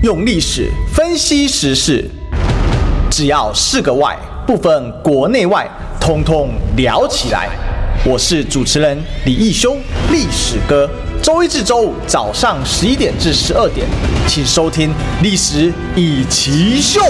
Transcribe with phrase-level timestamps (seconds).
[0.00, 2.08] 用历史分析时事，
[3.10, 4.16] 只要是个“外”，
[4.46, 5.68] 不分国内外，
[6.00, 7.48] 通通聊起来。
[8.06, 9.76] 我是主持人李义修，
[10.12, 10.88] 历史哥。
[11.20, 13.88] 周一至周五早上十一点至十二点，
[14.28, 14.90] 请收听
[15.20, 17.00] 《历史一起秀》。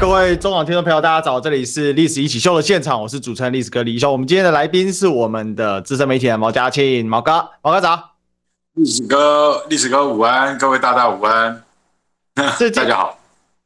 [0.00, 4.10] 各位中广听众朋友，大家早，这里是《历史一起秀》的现场，我是主持人历史哥李义修。
[4.10, 8.13] 我们今天的来宾是我们的资深媒体人毛嘉庆，毛哥，毛哥早。
[8.74, 11.62] 历史哥，历史哥午安，各位大大午安，
[12.34, 13.16] 大家好。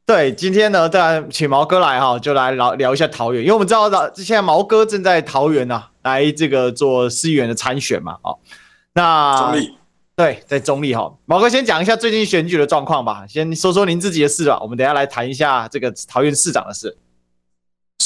[0.05, 8.39] 对，今天呢，当然请毛哥来哈，就来聊聊一下桃园，因为我们知道的，现在毛哥正在桃园呢、啊，来这个做市议员的参选嘛，哦，
[8.93, 9.79] 那中立，
[10.15, 16.95] 对，在中立哈，毛哥先讲一下最近选举的状况吧，先说说您自己的事吧，我们等一下来谈一下这个桃园市长的事。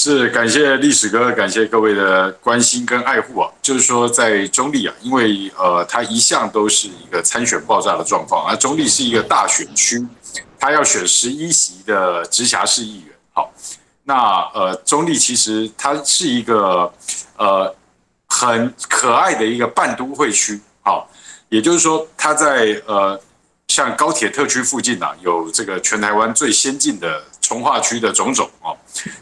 [0.04, 3.48] 是感谢历史哥，感谢各位的关心跟爱护啊。
[3.62, 10.04] 就是说，在中坜啊，因为呃，它一向都是一个参选爆炸的状况，而中坜是一个大选区，
[10.58, 13.14] 他要选十一席的直辖市议员。
[13.32, 13.52] 好，
[14.02, 16.92] 那呃，中坜其实它是一个
[17.36, 17.72] 呃
[18.26, 20.60] 很可爱的一个半都会区。
[20.82, 21.08] 好，
[21.48, 23.20] 也就是说，它在呃
[23.68, 27.22] 像高铁特区附近啊，有这个全台湾最先进的。
[27.42, 28.74] 从化区的种种哦，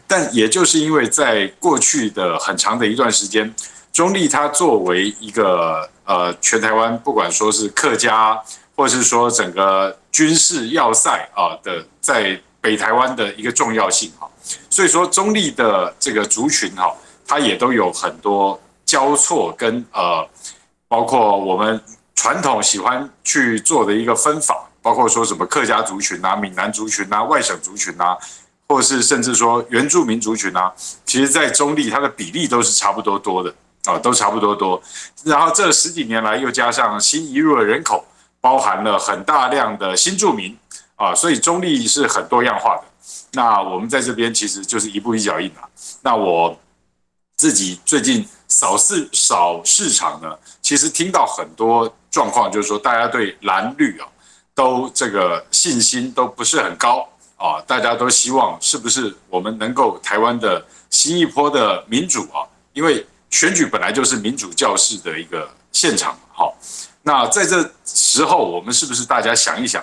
[0.06, 3.52] 但也就是因为在过去的很长的一段时间，
[3.92, 8.40] 中立它作为一个呃全台湾不管说是客家，
[8.76, 14.30] 或是说整个军事要塞啊的，在北台湾的一个重要性哈，
[14.68, 16.94] 所以说中立的这个族群哈，
[17.26, 20.28] 它也都有很多交错跟呃，
[20.86, 21.80] 包括我们
[22.14, 24.69] 传统喜欢去做的一个分法。
[24.82, 28.16] 包括说什么客家族群啊、闽南族群啊、外省族群啊，
[28.66, 30.72] 或是甚至说原住民族群啊，
[31.04, 34.82] 其实，在中立它的比例都是差不多多的啊，都差不多多。
[35.24, 38.04] 然后这十几年来又加上新移入的人口，
[38.40, 40.56] 包含了很大量的新住民
[40.96, 42.84] 啊，所以中立是很多样化的。
[43.32, 45.68] 那我们在这边其实就是一步一脚印啊。
[46.02, 46.58] 那我
[47.36, 54.06] 自己最近扫市扫市场呢，其实听到很多状况，就是说大家对蓝绿啊。
[54.60, 62.44] 都这个信心都不是很高啊，大家都希望是不是我们能够台湾的新一波的民主啊？
[62.74, 66.54] 因为选举本来就是民主教室的一个现场，好，
[67.02, 69.82] 那在这时候我们是不是大家想一想，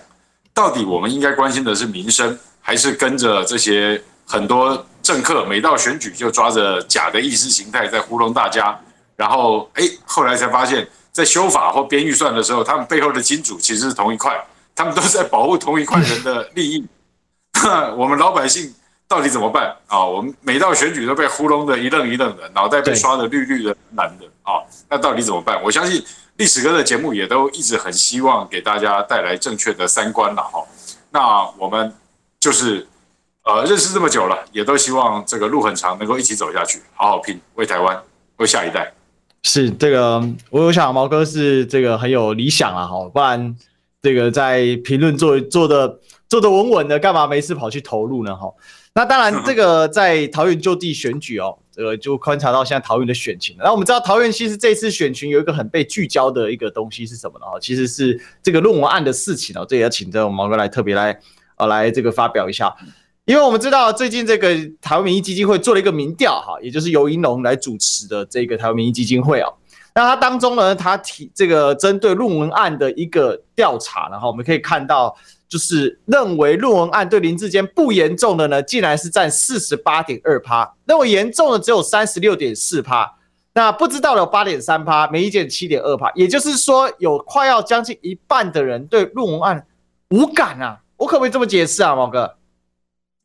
[0.53, 8.79] 到底我们应该关心的是民生，还是跟着这些很多政客每到选举就抓着假的意识形态在糊弄大家，
[9.15, 14.39] 然后哎，后来才发现，在修法或编预算的时候，他们背后的金主其实是同一块。
[14.77, 16.85] 他们都是在保护同一块人的利益，
[17.97, 18.71] 我们老百姓
[19.07, 20.05] 到底怎么办啊？
[20.05, 24.61] 我们每到选举都被糊弄的一愣一愣的，脑袋被刷的绿绿的蓝的啊！
[24.87, 25.59] 那到底怎么办？
[25.63, 26.05] 我相信
[26.35, 30.63] 历史哥的节目也都一直很希望给大家带来正确的三观了哈。
[31.09, 31.91] 那我们
[32.39, 32.87] 就是
[33.45, 37.99] 呃认识这么久了，也都希望这个路很长，能够一起走下去，好好拼，为台湾，
[38.35, 38.93] 为下一代。
[39.41, 40.21] 是这个，
[40.51, 43.57] 我有想毛哥是这个很有理想啊，哈，不然。
[44.07, 48.33] 这个在评论做做的做的稳稳的，干嘛没事跑去投入呢？
[48.33, 48.49] 哈，
[48.93, 53.57] 那当然，这个 在桃园就地选举哦，这个就观察到现在桃园的选情。
[53.59, 57.45] 那我们知道桃园其实这次选群有一个很被聚焦的一个东西是什么呢？
[57.45, 59.65] 哈，其实是这个论文案的事情哦。
[59.67, 61.19] 这也要请这个毛哥来特别来
[61.57, 62.73] 呃来这个发表一下，
[63.25, 69.51] 因为我们知道最近这个台湾民意基金会做了一个民调哈，也就是由银龙来主持的这个台湾民意基金会啊。
[69.97, 75.17] 那他当中呢，他提这个针对论文案的一个调查，然后我们可以看到，
[75.49, 83.11] 就是认为论文案对林志坚不严重的呢，竟然是占四十八点二趴，认为严重的只有三十六点四趴，
[83.53, 89.65] 那不知道的有八点三趴，没意见七点二趴，也就是说有快要将近一半的人对论文案
[90.11, 92.35] 无感啊，我可不可以这么解释啊，毛哥？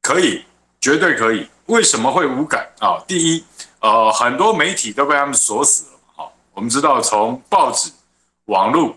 [0.00, 0.46] 可以，
[0.80, 1.48] 绝对可以。
[1.66, 2.96] 为什么会无感啊？
[3.06, 3.44] 第一，
[3.80, 5.91] 呃，很多媒体都被他们锁死。
[6.54, 7.90] 我们知道，从报纸、
[8.44, 8.94] 网络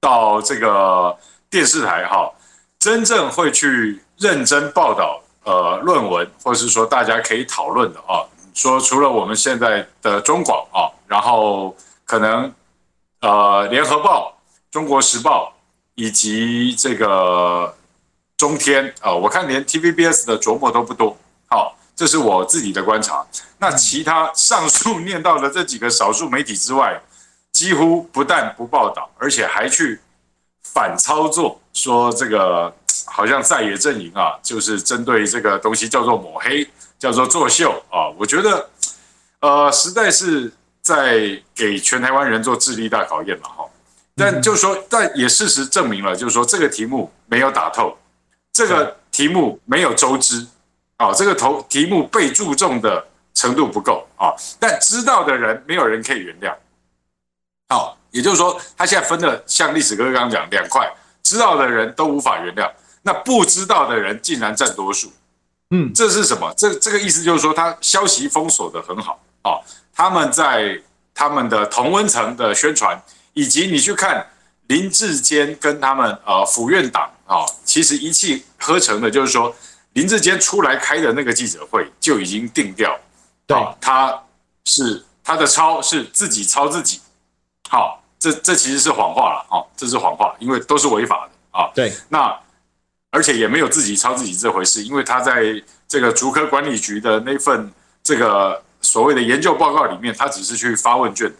[0.00, 1.16] 到这个
[1.50, 2.30] 电视台，哈，
[2.78, 8.22] 真正会去认真报道呃论文，或是说大家可以讨论的啊，
[8.54, 12.52] 说除了我们现在的中广啊，然后可能
[13.20, 14.36] 呃联合报、
[14.70, 15.52] 中国时报
[15.96, 17.74] 以及这个
[18.36, 21.16] 中天啊，我看连 TVBS 的琢磨都不多，
[21.48, 21.76] 好。
[21.96, 23.26] 这是我自己的观察。
[23.58, 27.00] 那其他上述念到的这几个少数媒体之外，
[27.50, 29.98] 几乎不但不报道，而且还去
[30.62, 32.70] 反操作，说这个
[33.06, 38.10] 好像在野阵营啊，就是针对这个东西叫做抹黑，叫做作秀啊。
[38.18, 38.68] 我觉得，
[39.40, 40.52] 呃，实在是
[40.82, 43.64] 在给全台湾人做智力大考验了哈。
[44.14, 47.96] 但就是说，但也事实证明了，就是说这个题目没有打透，
[48.52, 50.46] 这个题目没有周知，
[50.96, 56.54] 啊，这个头题目被注重的程度不够啊，但知道的人没有人可以原谅，
[57.68, 60.90] 好，也就是说，他现在分了像历史哥刚刚讲两块，
[61.22, 62.70] 知道的人都无法原谅，
[63.02, 65.12] 那不知道的人竟然占多数，
[65.70, 66.52] 嗯，这是什么？
[66.56, 69.60] 这这个意思就是说，他消息封锁的很好啊，
[69.94, 70.80] 他们在
[71.14, 73.00] 他们的同温层的宣传。
[73.38, 74.26] 以及你去看
[74.68, 79.54] 林志坚跟他们呃府院党啊，其实一气呵成的，就是说
[79.96, 82.96] 林志坚出来开的那个记者会就已经定掉，
[83.46, 84.22] 对，他
[84.66, 87.00] 是他的抄是自己抄自己，
[87.68, 91.70] 好，这这其实是谎话了啊，这是谎话，因为都是违法的啊。
[91.74, 92.38] 对，那
[93.10, 95.42] 而且也没有自己抄自己这回事，因为他在
[95.88, 97.72] 这个竹科管理局的那份
[98.02, 101.36] 这个所谓的研究报告里面，他只是去发问卷的。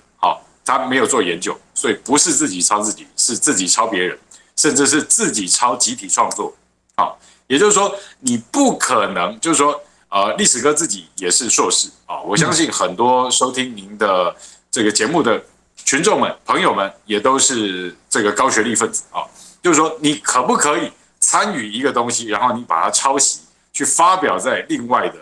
[0.69, 4.19] 他没有做研究，所以不是自己抄自己，是自己抄别人，
[4.57, 6.53] 甚至是自己抄集体创作。
[6.97, 7.17] 好，
[7.47, 12.21] 也就是说，你不可能，就是说，呃，历史哥自己也是硕士啊。
[12.21, 14.35] 我相信很多收听您的
[14.71, 15.43] 这个节目的
[15.77, 19.23] 群众们、朋友们，也都是这个高学历分子啊。
[19.63, 20.91] 就是说，你可不可以
[21.21, 23.41] 参与一个东西，然后你把它抄袭，
[23.73, 25.15] 去发表在另外的？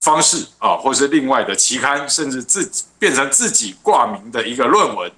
[0.00, 5.08] 方式啊，或是另外的期刊，甚至自己变成自己挂名的一个论文，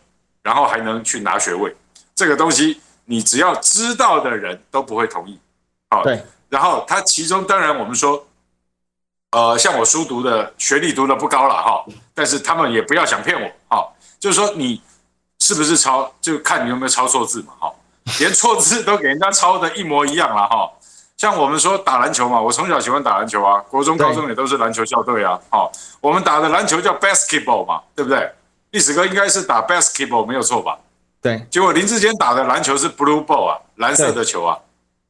[0.43, 1.75] 然后还能去拿学位，
[2.15, 5.41] 这个东西你只要知道的人都不会同意。
[5.95, 6.23] 好，对。
[6.49, 8.27] 然后他其中当然我们说，
[9.33, 13.89] 呃，像我书读的学历读的不高了哈，但是他们也不要想骗我哈，
[14.21, 14.81] 就是说你
[15.41, 17.73] 是不是抄，就看你有没有抄错字嘛哈，
[18.19, 20.71] 连错字都给人家抄的一模一样了哈。
[21.17, 25.39] 像我们说打篮球嘛，我从小喜欢打篮球啊，国中、高中也都是篮球校队啊。
[25.51, 25.71] 好，
[26.01, 28.31] 我们打的篮球叫 basketball 嘛，对不对？
[28.73, 30.77] 历史哥应该是打 basketball 没有错吧？
[31.23, 31.47] 对。
[31.51, 34.59] 结果林志坚打的篮球是 blue ball 啊，蓝色的球啊，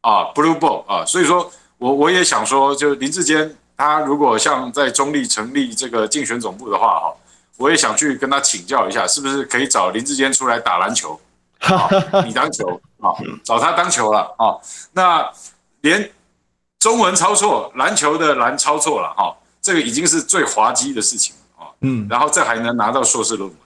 [0.05, 1.05] 啊 blue ball 啊。
[1.05, 7.15] 所以说我我也想说，就林志坚他如果像在中立成立这个竞选总部的话，哈，
[7.57, 11.19] 我也想去跟他请教一下，是不是可以找林志坚出来打篮球？
[11.65, 11.89] 啊，
[12.27, 13.11] 你当球啊，
[13.43, 14.55] 找他当球了啊，
[14.93, 15.33] 那。
[15.85, 16.11] 连
[16.79, 21.69] 中文抄错，篮球的篮抄错了哈，这个已经是最滑稽的事情啊。
[21.83, 23.59] 嗯，然后这还能拿到硕士论文，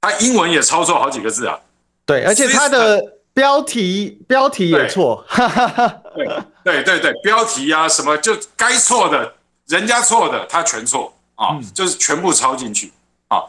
[0.00, 1.56] 他英文也抄错好几个字啊。
[2.04, 3.00] 对，而且他的
[3.40, 5.24] 标题标题也错。
[6.14, 6.26] 对
[6.62, 9.34] 对对对，标题啊什么就该错的，
[9.66, 12.92] 人家错的他全错啊，就是全部抄进去
[13.28, 13.42] 啊。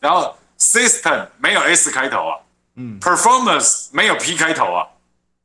[0.00, 2.34] 然后 system 没有 s 开头啊，
[2.74, 4.86] 嗯，performance 没有 p 开头啊。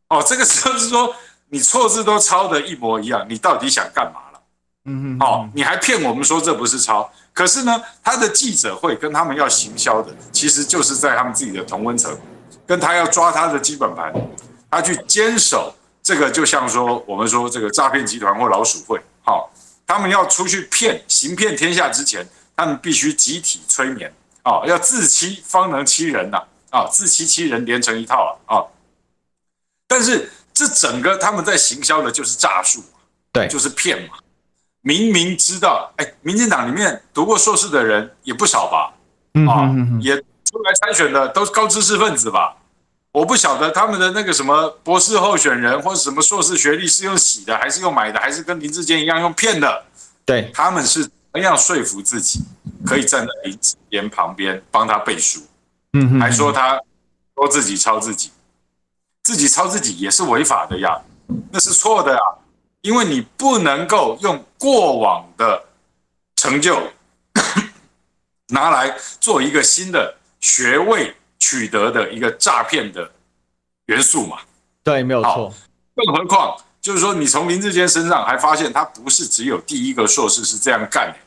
[0.10, 1.16] 哦，这个就是说。
[1.54, 4.40] 你错字都抄的一模一样，你到底想干嘛了？
[4.86, 12.18] 嗯嗯，哦，你还骗我们说这不是抄，可是呢，他的记者会跟他们要行销的，其实就是在他们自己的同温层，
[12.72, 14.14] 跟他要抓他的基本盘，
[14.70, 19.52] 他去坚守这个，就像说我们说这个诈骗集团或老鼠会，好，
[19.86, 22.26] 他们要出去骗，行骗天下之前，
[22.56, 24.10] 他们必须集体催眠，
[24.44, 26.38] 啊，要自欺方能欺人呐，
[26.70, 28.64] 啊，自欺欺人连成一套啊，啊，
[29.86, 30.32] 但是。
[30.54, 32.84] 这整个他们在行销的就是诈术，
[33.32, 34.16] 对，就是骗嘛。
[34.82, 38.94] 明明知道，哎，民进党里面读过硕士的人也不少吧？
[39.50, 39.72] 啊，
[40.02, 42.58] 也出来参选的都是高知识分子吧？
[43.12, 49.84] 我不晓得他们的那个什么博士候选人或者什么硕士学历是用洗的，还是用买的，还是跟林志坚一样用骗的？
[50.26, 52.40] 对，他们是怎样说服自己
[52.86, 55.42] 可以站在林志坚旁边帮他背书？
[55.94, 56.80] 嗯，还说他
[57.36, 58.32] 说自己抄自己。
[59.24, 61.00] 自己抄自己也是违法的呀，
[61.52, 62.20] 那是错的呀，
[62.82, 65.64] 因为你不能够用过往的
[66.38, 66.82] 成就
[68.50, 73.12] 拿来做一个新的学位取得的一个诈骗的
[73.88, 74.38] 元素嘛。
[74.82, 75.54] 对，没有错。
[75.94, 81.18] 更何况就是说，你从林志坚身上还发现他不是只有第一个硕士是这样干的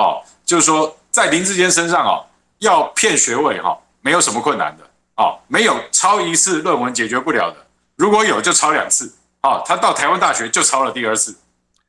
[0.00, 2.26] 哦，就是说在林志坚身上哦，
[2.58, 4.84] 要骗学位哈，没有什么困难的。
[5.16, 7.56] 哦，没有抄一次论文解决不了的，
[7.96, 9.14] 如果有就抄两次。
[9.42, 11.32] 哦，他到台湾大学就抄了第二次，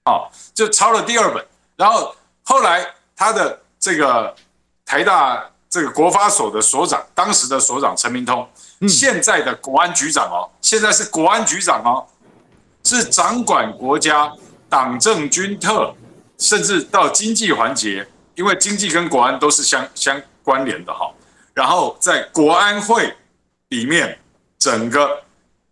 [0.05, 1.43] 哦，就抄了第二本。
[1.75, 4.35] 然后后来他的这个
[4.85, 8.47] 台大这个国发所的所长，当时的所长陈明通，
[8.87, 12.07] 现在的国安局长哦，现在是国安局长哦，
[12.83, 14.33] 是掌管国家
[14.67, 15.93] 党政军特，
[16.39, 21.11] 甚至到经济环节，因为经济跟国安都是相相关联的哈。
[21.53, 23.13] 然后在国安会
[23.67, 24.17] 里面，
[24.57, 25.21] 整个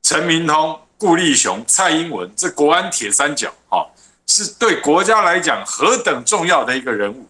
[0.04, 3.88] 陈明通、顾立雄、蔡英文这国安铁三角，哈，
[4.28, 7.26] 是对国家来讲何等重要的一个人物，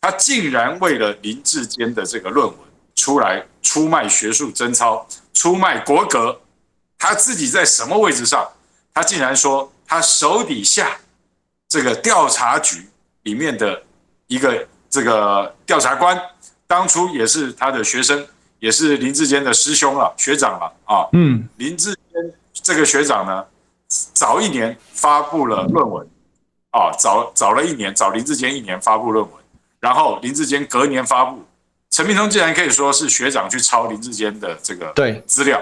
[0.00, 2.56] 他竟然为了林志坚的这个论文，
[2.94, 6.40] 出来出卖学术贞操、出卖国格，
[6.98, 8.48] 他自己在什么位置上？
[8.94, 10.98] 他竟然说他手底下
[11.68, 12.88] 这个调查局
[13.22, 13.82] 里面的
[14.26, 16.20] 一个这个调查官，
[16.66, 18.26] 当初也是他的学生，
[18.58, 21.08] 也是林志坚的师兄了、学长了啊。
[21.12, 23.44] 嗯，林志坚这个学长呢，
[24.12, 26.06] 早一年发布了论文，
[26.70, 29.34] 啊，早早了一年，早林志坚一年发布论文，
[29.80, 31.44] 然后林志坚隔年发布。
[31.90, 34.92] 陈明通竟然可以说是学长去抄林志坚的这个
[35.26, 35.58] 资料，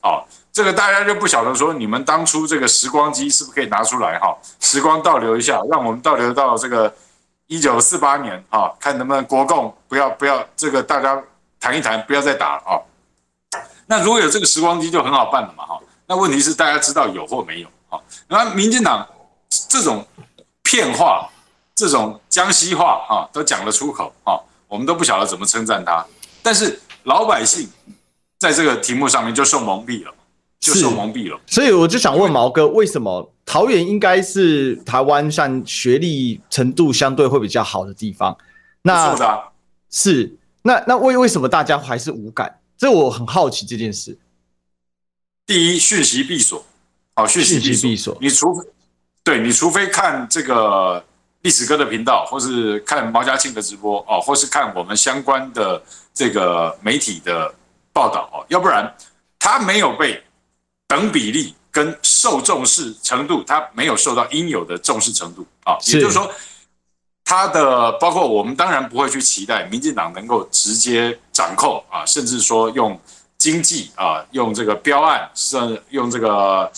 [0.00, 6.94] 啊，这个大家就不晓得说你们当初这个时光机是不是可以拿出来哈，时光倒流一下，让我们倒流到这个
[7.48, 11.20] 一九四八年哈，看能不能国共不要不要这个大家
[11.58, 12.78] 谈一谈，不要再打了啊。
[13.86, 15.80] 那如果有这个时光机就很好办了嘛哈。
[16.06, 18.00] 那问题是大家知道有或没有啊？
[18.28, 19.06] 那民进党
[19.68, 20.06] 这种
[20.62, 21.28] 骗话、
[21.78, 24.34] 这种江西话啊，都讲得出口啊。
[24.66, 26.04] 我们都不晓得怎么称赞他，
[26.42, 27.66] 但是老百姓
[28.38, 30.12] 在这个题目上面就受蒙蔽了，
[30.60, 31.40] 就受蒙蔽了。
[31.46, 38.36] 所以我就想问毛哥，为什么桃园应该是台湾上学历程度相对会比较好的地方？
[38.82, 39.42] 那是的，
[39.90, 42.60] 是那那为为什么大家还是无感？
[42.76, 44.18] 这我很好奇这件事。
[45.46, 46.62] 第一，讯息闭锁，
[47.14, 48.68] 好，讯息闭锁，你除非
[49.24, 51.02] 对你除非看这个。
[51.42, 55.80] 历史哥的频道，或是看毛家庆的直播哦，或是看我们相关的
[56.12, 57.54] 这个媒体的
[57.92, 58.92] 报道哦，要不然
[59.38, 60.20] 他没有被
[60.88, 65.78] 等比例跟受重视程度，他没有受到应有的重视程度啊。
[65.86, 66.28] 也就是说，
[67.24, 73.00] 他的包括我们当然不会去期待民进党能够直接掌控啊，甚至说用
[73.38, 76.68] 经济啊，用这个标案，是用这个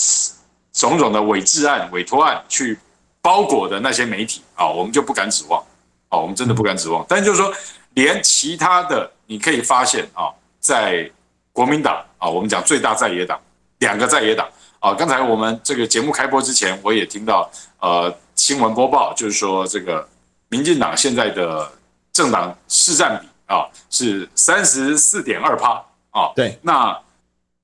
[0.75, 2.79] 种种的伪制案、委托案去。
[3.23, 5.63] 包裹的那些媒体啊，我们就不敢指望，
[6.09, 7.05] 啊，我们真的不敢指望。
[7.09, 7.53] 但就是说，
[7.95, 11.11] 连其他的，你可以发现啊，在
[11.53, 13.39] 国民党啊，我们讲最大在野党，
[13.81, 14.49] 两个在野党
[14.79, 17.51] 啊，刚才我们这个节目开播之前，我也听到
[17.81, 20.09] 呃新闻播报，就是说这个
[20.49, 21.71] 民进党现在的
[22.13, 25.73] 政党市占比啊是三十四点二趴
[26.11, 26.99] 啊，对，那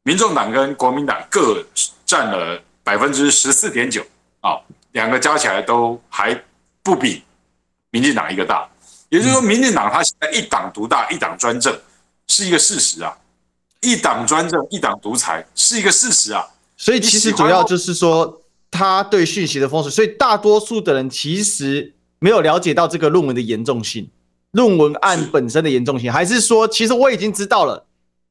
[0.03, 1.65] 民众党跟国民党各
[2.05, 4.05] 占了百分之十四点九
[4.43, 4.61] 啊。
[4.97, 6.35] 两个加起来都还
[6.83, 7.23] 不比
[7.91, 8.67] 民进党一个大，
[9.11, 11.79] 也就是说，民进党它现在一党独大、一党专政
[12.29, 13.15] 是一个事实啊，
[13.83, 16.47] 一党专政、一党独裁是一个事实啊。
[16.79, 24.09] 所以其实主要就是说，他对讯息的封锁，所以大多数的人其实没有了解到这个论文的严重性，
[24.53, 27.85] 论文案本身的严重性，还是说，其实我已经知道了，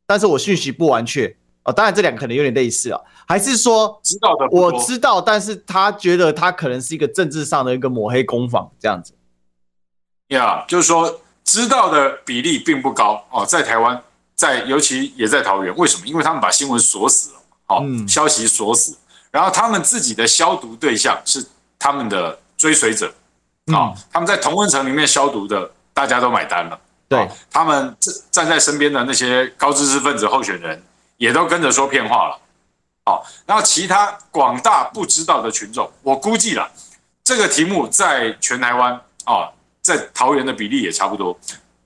[0.08, 1.38] 但是我讯息不完确。
[1.66, 9.14] 哦，当然这两个可能有点类似啊，还是说知道的我知道，但是他觉得他可能是一个政治上的一个抹黑攻防这样子。
[10.28, 14.00] 呀、yeah，就是说知道的比例并不高哦，在台湾，
[14.36, 16.06] 在尤其也在桃园，为什么？
[16.06, 18.96] 因为他们把新闻锁死了，哦，嗯、消息锁死，
[19.32, 21.44] 然后他们自己的消毒对象是
[21.80, 23.08] 他们的追随者，
[23.74, 26.80] 啊、哦嗯，他们在同温层里面消毒的，大家都买单了，
[27.10, 27.96] 对、哦、他们
[28.30, 30.80] 站在身边的那些高知识分子候选人。
[31.18, 32.40] 也都跟着说骗话了，
[33.06, 36.70] 好，然后其他广大不知道的群众，我估计了，
[37.24, 38.94] 这个题目在全台湾
[39.24, 39.50] 啊，
[39.82, 41.40] 在桃园的比例也差不多，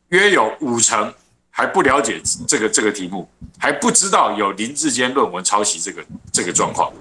[0.07, 1.13] 约有五成
[1.51, 6.91] 还不了解这个这个题目，还不知道有林志坚论文抄袭这个这个状况，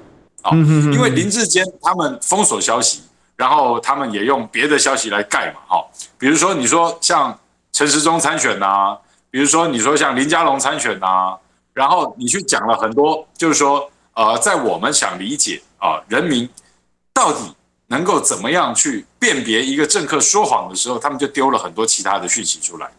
[0.42, 0.52] 啊，
[0.92, 3.04] 因为林志坚他们封锁消息，
[3.36, 5.86] 然后他们也用别的消息来盖嘛，哈，
[6.18, 7.38] 比如说你说像
[7.72, 8.98] 陈时中参选呐，
[9.30, 11.34] 比如说你说像林佳龙参选呐。
[11.78, 16.48] 然后你去讲了很多，就是说，呃，在我们想理解啊、呃，人民
[17.14, 17.54] 到底
[17.86, 22.90] 能够怎么样去辨别一个政客说谎的时候，他们就丢了很多其他的讯息出来，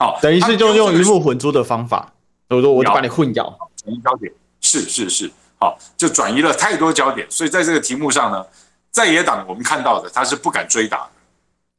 [0.00, 2.12] 好、哦，等于是就用鱼目混珠的方法，
[2.48, 8.44] 我说我就把你混淆，转移焦点，是是是，好、哦，就转移了太多焦点，所以在这个题目上呢，
[8.90, 11.10] 在野党我们看到的他是不敢追打的，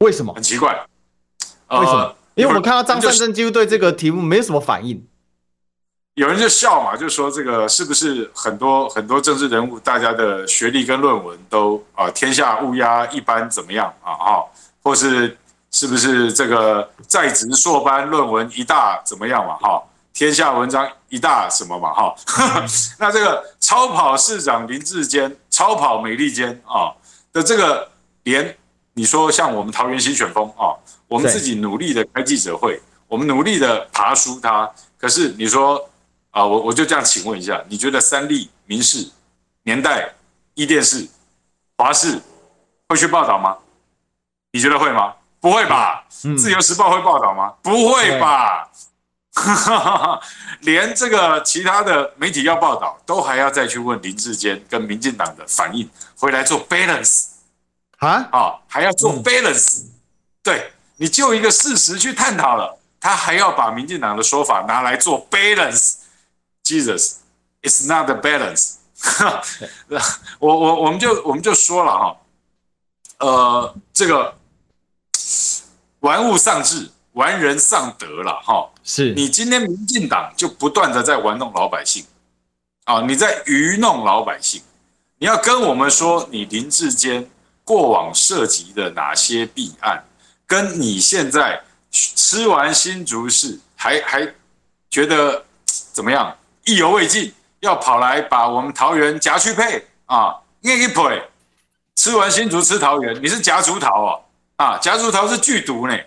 [0.06, 0.34] 为什么？
[0.34, 0.72] 很奇怪，
[1.72, 2.00] 为什么？
[2.00, 5.06] 呃、因为我们看到张善政几乎对这个题目没有什么反应。
[6.16, 14.14] 有人就笑嘛，就说这个是不是很多很多政治人物，大家的学历跟论文都啊天下乌鸦一般怎么样啊？
[14.14, 14.46] 哈，
[14.82, 15.38] 或是
[15.72, 19.58] 是不是这个在职硕班论文一大怎么样嘛？
[19.58, 21.94] 哈，天下文章一大什么嘛？
[21.94, 22.16] 哈，
[22.98, 26.96] 那这个超跑市长林志坚，超跑美利坚啊
[27.34, 27.90] 的这个
[28.24, 28.56] 连
[28.94, 30.72] 你说像我们桃园新选风啊，
[31.10, 35.90] 我们自己努力的开记者会，我们努力的爬书他，可是你说。
[36.36, 39.10] 啊，我我就这样请问一下，你觉得三立、民视、
[39.64, 40.14] 年代、
[40.54, 41.08] 一电视、
[41.78, 42.22] 华视
[42.90, 43.58] 会去报道吗？
[44.52, 45.14] 你觉得会吗？
[45.40, 46.06] 不会吧。
[46.26, 47.54] 嗯、自由时报会报道吗？
[47.62, 48.70] 不会吧。
[50.60, 57.28] 连这个其他的媒体要报道，都还要再去问林志坚跟民进党的反应，回来做 balance
[58.00, 59.92] 啊啊，还要做 balance，、嗯、
[60.44, 65.26] 对，你就一个事实去探讨了，他还要把民进党的说法拿来做
[66.66, 68.76] balance，Jesus，it's not the balance，
[70.40, 72.18] 我我我们就我们就说了哈，
[73.20, 74.38] 呃，这个
[76.00, 76.92] 玩物丧志。
[77.16, 82.06] 玩人丧德了哈，是你今天民进党就不断的在玩弄老百姓，
[82.84, 84.62] 啊，你在愚弄老百姓，
[85.20, 87.32] 你要跟我们说你林志坚
[87.64, 90.04] 过往涉及的哪些弊案，
[90.46, 94.36] 跟你现在吃完新竹市还还
[94.90, 95.46] 觉得
[95.94, 101.24] 怎么样意犹未尽，要跑来把我们桃园夹去配啊，一配，
[101.96, 104.22] 吃完新竹吃桃园，你是夹竹桃哦，
[104.58, 105.98] 啊，夹竹桃是剧毒呢。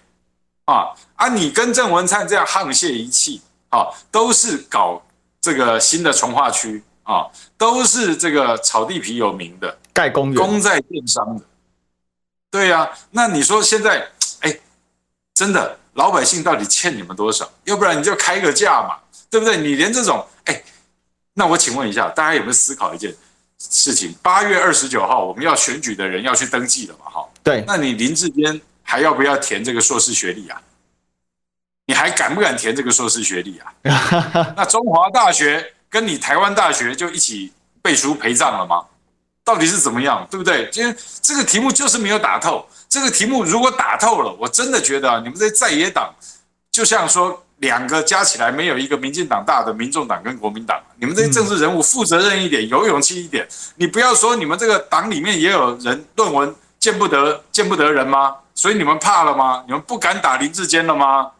[0.68, 1.28] 啊啊！
[1.28, 5.02] 你跟郑文灿这样沆瀣一气，啊，都是搞
[5.40, 7.24] 这个新的从化区啊，
[7.56, 11.42] 都是这个炒地皮有名的，盖公园，功在电商的。
[12.50, 14.08] 对呀、啊，那你说现在，
[14.40, 14.60] 哎，
[15.32, 17.50] 真的老百姓到底欠你们多少？
[17.64, 18.98] 要不然你就开个价嘛，
[19.30, 19.56] 对不对？
[19.56, 20.62] 你连这种，哎，
[21.34, 23.14] 那我请问一下，大家有没有思考一件
[23.58, 24.14] 事情？
[24.22, 27.10] 八月二十九号我们要选举的人要去登记了嘛？
[27.10, 28.60] 哈，对，那你林志坚。
[28.90, 30.58] 还要不要填这个硕士学历啊？
[31.84, 33.74] 你还敢不敢填这个硕士学历啊？
[34.56, 38.82] 那中华大学跟你台湾大学就一起背书陪葬了吗？
[39.44, 40.70] 到底是怎么样，对不对？
[40.72, 42.66] 今天这个题目就是没有打透。
[42.88, 46.14] 这个题目如果打透了，我真的觉得啊，你们这在野党
[46.72, 50.80] 就像说两个加起来没有一个民进党大的民众党跟国民党。
[50.96, 53.46] 你们这些政治人物负责任一点，有勇气一点。
[53.76, 58.36] 你不要说你们这个党里面也有人论文见不得见不得人吗？
[58.54, 59.62] 所以你们怕了吗？
[59.66, 61.30] 你们不敢打林志坚了吗？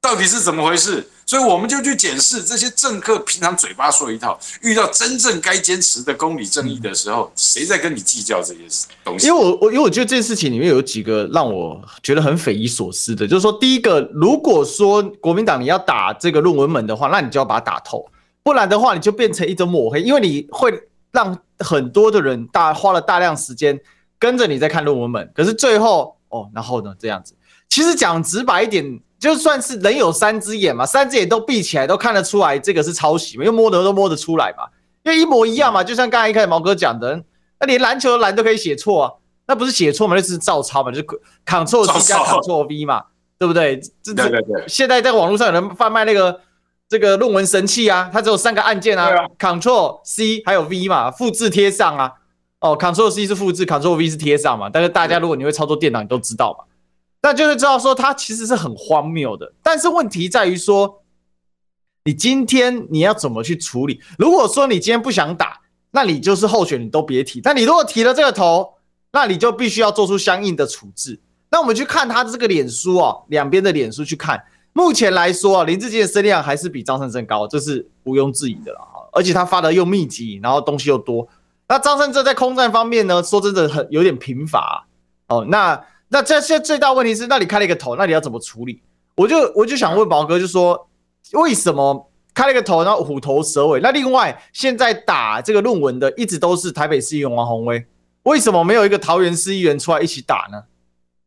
[0.00, 1.08] 到底是怎么回事？
[1.32, 8.60] 所以我们就去检视这些政客平常嘴巴说一套，遇到真正该坚持的公理正义的时候，谁在跟你计较这些
[9.02, 9.26] 东西？
[9.26, 18.06] 因为我我因为我觉得这件事情里面有几个让我觉得很匪夷所思的，就是说，第一个，如果说国民党你要打这个论文门的话，那你就要把它打透，
[18.42, 20.70] 不然的话你就变成一种抹黑，因为你会
[21.12, 23.80] 让很多的人大花了大量时间
[24.18, 26.14] 跟着你在看论文门，可是最后。
[26.32, 26.94] 哦，然后呢？
[26.98, 27.34] 这样子，
[27.72, 34.64] 其实讲直白一点，就算是人有三只眼嘛，三只眼都闭起来都看得出来这个是抄袭嘛，因为摸得都摸得出来嘛，
[35.04, 35.82] 因为一模一样嘛。
[35.82, 37.24] 就像刚才一开始毛哥讲的，
[37.58, 39.12] 那连篮球的篮都可以写错啊，
[39.46, 41.06] 那不是写错嘛，那是照抄嘛，就是
[41.46, 43.04] Ctrl C 加 Ctrl V 嘛，
[43.38, 43.80] 对不对？
[44.02, 44.30] 这这
[44.68, 46.40] 现在在网络上有人贩卖那个
[46.90, 49.08] 这个论文神器啊，它只有三个按键啊
[49.38, 52.12] ，Ctrl C 还有 V 嘛，复制贴上啊。
[52.60, 54.68] 哦，Ctrl C 是复制，Ctrl V 是贴上嘛。
[54.70, 56.66] 但是大家如果你会操作电脑，你都知道嘛。
[57.22, 59.52] 那就是知道说它其实是很荒谬的。
[59.62, 61.02] 但是问题在于说，
[62.04, 64.00] 你今天你要怎么去处理？
[64.18, 65.60] 如果说你今天不想打，
[65.92, 67.40] 那你就是候选你都别提。
[67.40, 68.74] 但你如果提了这个头，
[69.12, 71.20] 那你就必须要做出相应的处置。
[71.50, 79.06] 那我们去看他的这个脸书哦，两边的脸书去看，目前来说啊，林志坚的声量还是比张胜正高，这是毋庸置疑的了哈。
[79.12, 81.28] 而且他发的又密集，然后东西又多。
[81.68, 83.22] 那张善政在空战方面呢？
[83.22, 84.86] 说真的很有点贫乏
[85.28, 85.44] 哦。
[85.48, 85.78] 那
[86.12, 88.82] 那这现最大问题是，那你开了一个头，那你要怎么处理？
[89.16, 90.88] 我就我就想问毛哥，就说
[91.32, 93.80] 为什么开了一个头，然后虎头蛇尾？
[93.80, 97.86] 那另外现在打这个论文的一直都是台北市议员王鸿薇，
[98.24, 100.64] 为什么没有一个桃园市议员出来一起打呢？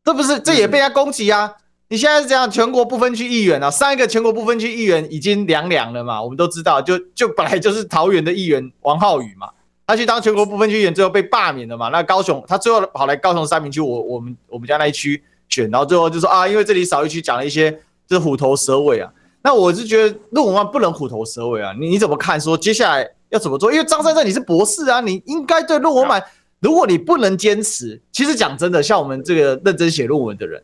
[0.04, 1.56] 这不是这也被人家攻击啊？
[1.90, 6.22] 你现在是这样，全国不分区议员啊，上一个全国不分区议员已经凉凉了嘛？
[6.22, 9.50] 我们都知道，就就本来就是桃园的议员王浩宇嘛。
[9.88, 11.90] 他去当全国不分区议员，最后被罢免了嘛？
[11.90, 17.72] 那高雄，他最后跑来高雄三民区，我我们我们家那一区选，然后最后就说啊，因为这里少一区，讲了一些
[18.08, 19.14] 就是虎头蛇尾啊。
[19.44, 21.72] 那我是觉得论文案不能虎头蛇尾啊。
[21.80, 22.42] 你你怎么看？
[22.42, 23.72] 说接下来要怎么做？
[23.72, 26.24] 因为张善政你是博士啊，你应该对论文案，
[26.60, 30.64] 如果你不能坚持，其实讲真的，像我们这个认真写论文的人，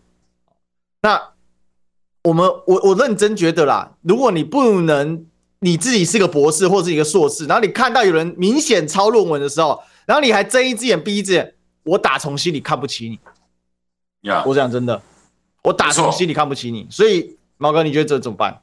[1.03, 1.21] 那
[2.23, 5.27] 我们我我认真觉得啦，如果你不能。
[5.63, 13.19] 你自己是个博士或是一个硕士，然后你看到有人明显抄论文的时候，然后你还睁一只眼闭一只眼，我打从心里看不起你。
[14.27, 14.99] 呀，我讲真的，
[15.61, 16.87] 我打从心里看不起你。
[16.89, 18.59] 所以毛哥，你觉得这怎么办？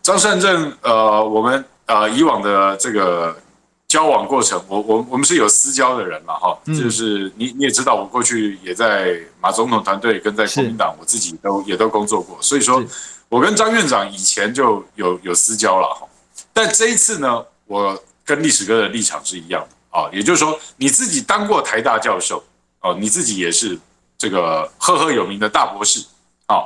[0.00, 3.36] 张善政，呃，我们呃以往的这个
[3.86, 12.82] 交往过程，我我我们是有私交的人嘛，哈，就是你你也知道，我过去也在马总统团队跟在国民党，我自己都也都工作过，所以说。
[13.28, 16.08] 我跟张院长以前就有有私交了哈，
[16.52, 22.42] 但这一次呢，我跟历史哥的立场是一样的啊，也就是说你自己当过台大教授
[22.80, 23.78] 哦，你自己也是
[24.16, 26.04] 这个赫赫有名的大博士
[26.46, 26.64] 啊，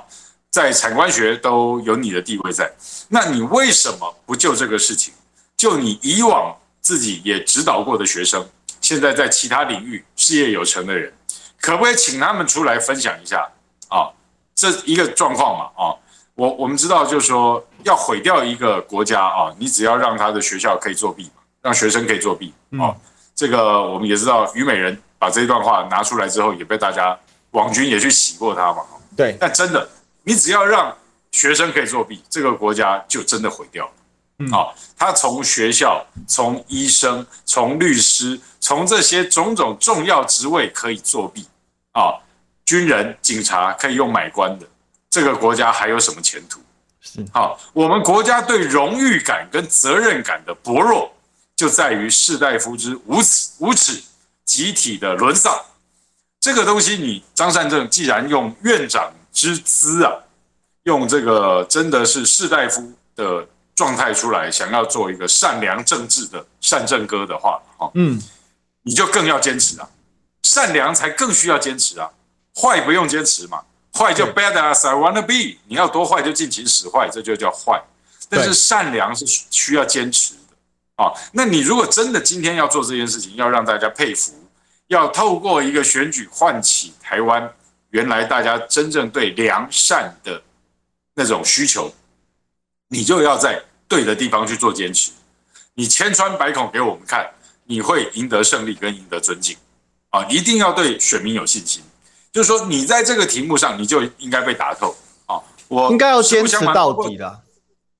[0.51, 2.71] 在产官学都有你的地位在，
[3.09, 5.15] 那你为什么不就这个事情？
[5.57, 8.47] 就你以往自己也指导过的学生，
[8.81, 11.13] 现在在其他领域事业有成的人，
[11.61, 13.51] 可不可以请他们出来分享一下
[13.89, 14.13] 啊？
[14.55, 15.97] 这一个状况嘛啊，
[16.41, 22.97] 我我们知道就是说要毁掉一个国家啊，你只要让他的学校可以作弊，让学生可以作弊啊，
[23.35, 27.15] 这个我们也知道，虞美人把这一段话拿出来之后，也被大家
[27.51, 28.83] 网军也去洗过他嘛。
[29.15, 29.87] 对，但真的。
[30.23, 30.97] 你只要让
[31.31, 33.93] 学生可以作弊，这个国家就真的毁掉了。
[34.39, 41.47] 嗯，好，他从学校、从医生、从律师、从这些种种重要职位可以作弊
[41.93, 42.17] 啊，
[42.65, 44.67] 军人、警察可以用买官的，
[45.11, 46.61] 这个国家还有什么前途？
[47.03, 51.13] 是，好，我们国家对荣誉感跟责任感的薄弱，
[51.55, 54.03] 就在于士大夫之无耻、无耻，
[54.45, 55.55] 集体的沦丧。
[56.41, 59.13] 这个东西，你张善政既然用院长。
[59.33, 60.13] 之资啊，
[60.83, 63.47] 用这个真的是士大夫的
[63.77, 68.21] 状态出来，想要做一个善良政治的善政哥的话，哈，嗯，
[68.83, 69.89] 你就更要坚持啊，
[70.43, 72.11] 善良才更需要坚持啊，
[72.61, 73.63] 坏不用坚持嘛，
[74.01, 77.83] 坏就 bad as I wanna be，你要多坏就尽情使坏，这就叫坏，
[78.31, 84.33] 但是善良是需要坚持的啊，那你如果真的今天要做这件事情，要让大家佩服，
[84.87, 87.53] 要透过一个选举唤起台湾。
[87.91, 90.41] 原来大家真正对良善的
[91.15, 91.93] 那种需求，
[92.89, 95.11] 你就要在对的地方去做坚持。
[95.75, 97.29] 你千疮百孔给我们看，
[97.65, 99.57] 你会赢得胜利跟赢得尊敬
[100.11, 100.25] 啊！
[100.27, 101.83] 一定要对选民有信心。
[102.33, 104.95] 就是说，你在这个题目上，你就应该被打透
[105.27, 105.41] 啊！
[105.69, 107.41] 我应该要坚持到底的。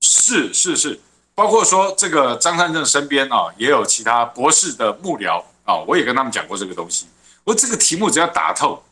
[0.01, 0.99] 是是是，
[1.35, 7.07] 包括说这个张善政身边啊，也有其他博士的幕僚啊，我也跟他们讲过这个东西。
[7.43, 8.83] 我这个题目只要打透。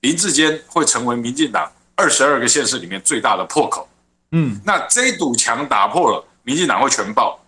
[0.00, 3.88] 林志坚会成为民进党二十二个县市里面最大的破口，
[4.30, 7.40] 嗯，那这一堵墙打破了，民进党会全爆，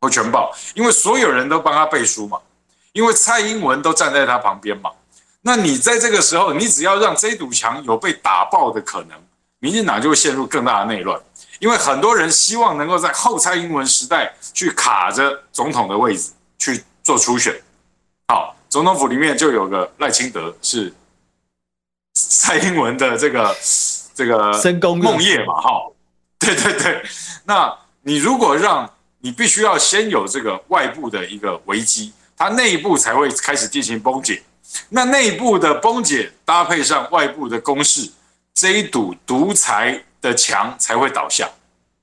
[0.00, 2.38] 会全爆，因为所有人都帮他背书嘛，
[2.92, 4.92] 因为蔡英文都站在他旁边嘛，
[5.46, 9.10] 那你在这个时候，你只要让这堵墙有被打爆的可能，
[9.58, 11.20] 民进党就会陷入更大的内乱，
[11.58, 17.54] 因为很多人希望能够在后蔡英文时代去卡着总统的位置去做初选，
[18.28, 20.92] 好，总统府里面就有个赖清德是。
[22.16, 23.56] 蔡英文的这个
[24.14, 24.52] 这个
[24.94, 25.90] 梦夜嘛，哈，
[26.38, 27.04] 对对对。
[27.44, 34.40] 那你如果让你必须要先有这个外部的一个危机，它内部才会开始进行崩解。
[34.88, 38.10] 那内部的崩解搭配上外部的攻势，
[38.54, 41.50] 这一堵独裁的墙才会倒下。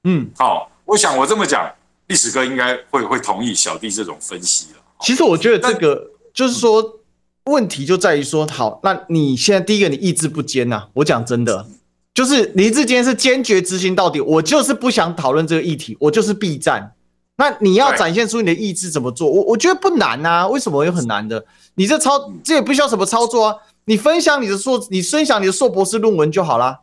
[0.03, 1.69] 嗯，好，我想我这么讲，
[2.07, 4.79] 历史哥应该会会同意小弟这种分析了。
[5.01, 6.97] 其实我觉得这个就是说。
[7.45, 10.87] 问题就在于说，好，那你现在第一个，你意志不坚呐、啊。
[10.93, 11.65] 我讲真的，
[12.13, 16.93] 就是林志坚是坚决执行到底，我就是不想讨论这个议题，我就是避战。
[17.41, 19.27] 那你要展现出你的意志怎么做？
[19.27, 21.43] 我我觉得不难啊，为什么有很难的？
[21.73, 26.81] 你这操这也不需要什么操作啊，你分享你的硕，你分享你的硕博士论文就好啦。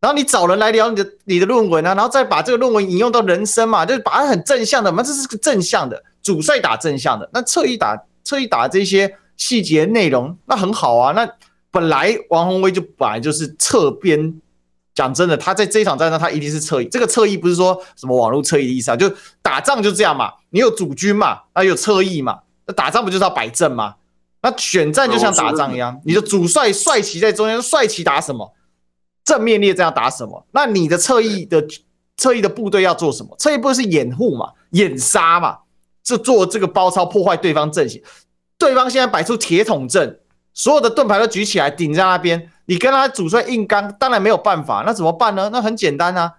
[0.00, 9.16] 然后你找人来聊你的你的论文啊，然后再把这个论文引用到人生嘛，就是把它很正向的嘛，这是个正向的，主帅打正向的，那侧翼打侧翼打这些。
[9.40, 11.26] 细节内容那很好啊，那
[11.70, 14.38] 本来王宏威就本来就是侧边，
[15.00, 16.84] 讲真的，他在这一场战争他一定是侧翼。
[16.86, 19.10] 这个侧翼不是说什么网络侧翼的意思啊，就
[19.40, 23.94] 打仗就这样嘛，你有主军嘛，那有侧翼嘛，那打仗不就是要摆阵吗？
[24.42, 28.54] 那选战就像打仗一样，你的主帅帅旗在中间，帅旗打什么？
[29.24, 30.46] 正面列阵要打什么？
[30.52, 31.64] 那你的侧翼的
[32.16, 33.34] 侧翼的部队要做什么？
[33.38, 35.58] 侧翼部队是掩护嘛，掩杀嘛，
[36.02, 38.02] 就做这个包抄破坏对方阵型。
[38.58, 40.20] 对方现在摆出铁桶阵，
[40.52, 44.84] 所有的盾牌都举起来顶在那边，你跟他主帅硬刚，当然没有办法。
[44.86, 45.50] 那怎么办呢？
[45.52, 46.32] 那很简单啊，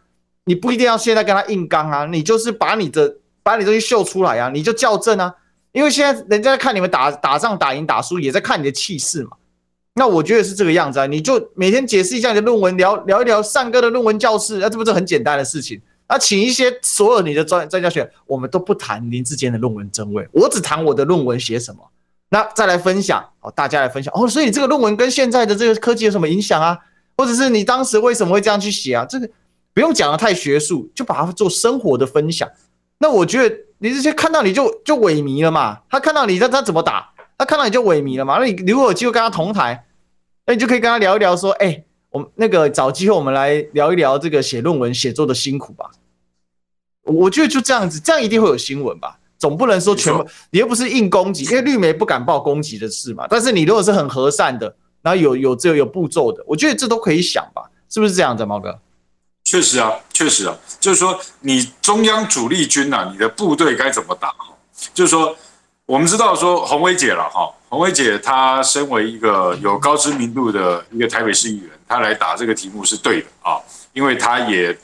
[0.45, 5.35] 你不一定要现在跟他硬刚啊，你就是把你的把你东西秀出来啊，你就校正啊。
[5.73, 9.31] 因为现在人家在看你们打打仗打赢打输，也在看你的气势嘛。
[9.95, 15.81] 那我觉得是这个样子啊，你就每天解释一下你的论文，聊聊一聊善哥的论文教室，那这不是很简单的事情？
[16.07, 21.90] 那请一些所有你的专专家学，我们都不谈林智坚的论文真伪，我只谈我的论文写什么。
[22.33, 24.25] 那再来分享，哦，大家来分享哦。
[24.25, 26.79] 所以这个论文跟现在的这个科技有什么影响啊？
[27.17, 29.05] 或者是你当时为什么会这样去写啊？
[29.05, 29.29] 这个
[29.73, 32.49] 不用讲的太学术，就把它做生活的分享。
[32.99, 35.79] 那我觉得你这些看到你就就萎靡了嘛。
[35.89, 37.13] 他看到你，他他怎么打？
[37.37, 38.37] 他看到你就萎靡了嘛。
[38.39, 39.85] 那你如果有机会跟他同台，
[40.45, 45.91] 那你就可以跟他聊一聊，说，哎，我们那个找机会我们来聊一聊这个写论文写作的辛苦吧。
[47.03, 49.19] 我觉得就这样子，这样一定会有新闻吧。
[49.41, 53.25] 总不能说全部，你又不是硬攻击，因为绿媒不敢报攻击的事嘛。
[53.27, 58.79] 但是你如果是很和善的，然后有有这有步骤的，我觉得这都可以想吧，是不是这样子，毛哥？
[59.43, 64.31] 确实啊，确实啊，就是说你中央主力军啊，你的部队该怎么打？
[64.93, 65.35] 就是说，
[65.87, 73.57] 我们知道说红薇姐了哈，红薇姐她身为一个有高知名度的一个台北市议员，她来打这个题目是对的啊，
[73.93, 74.77] 因为她也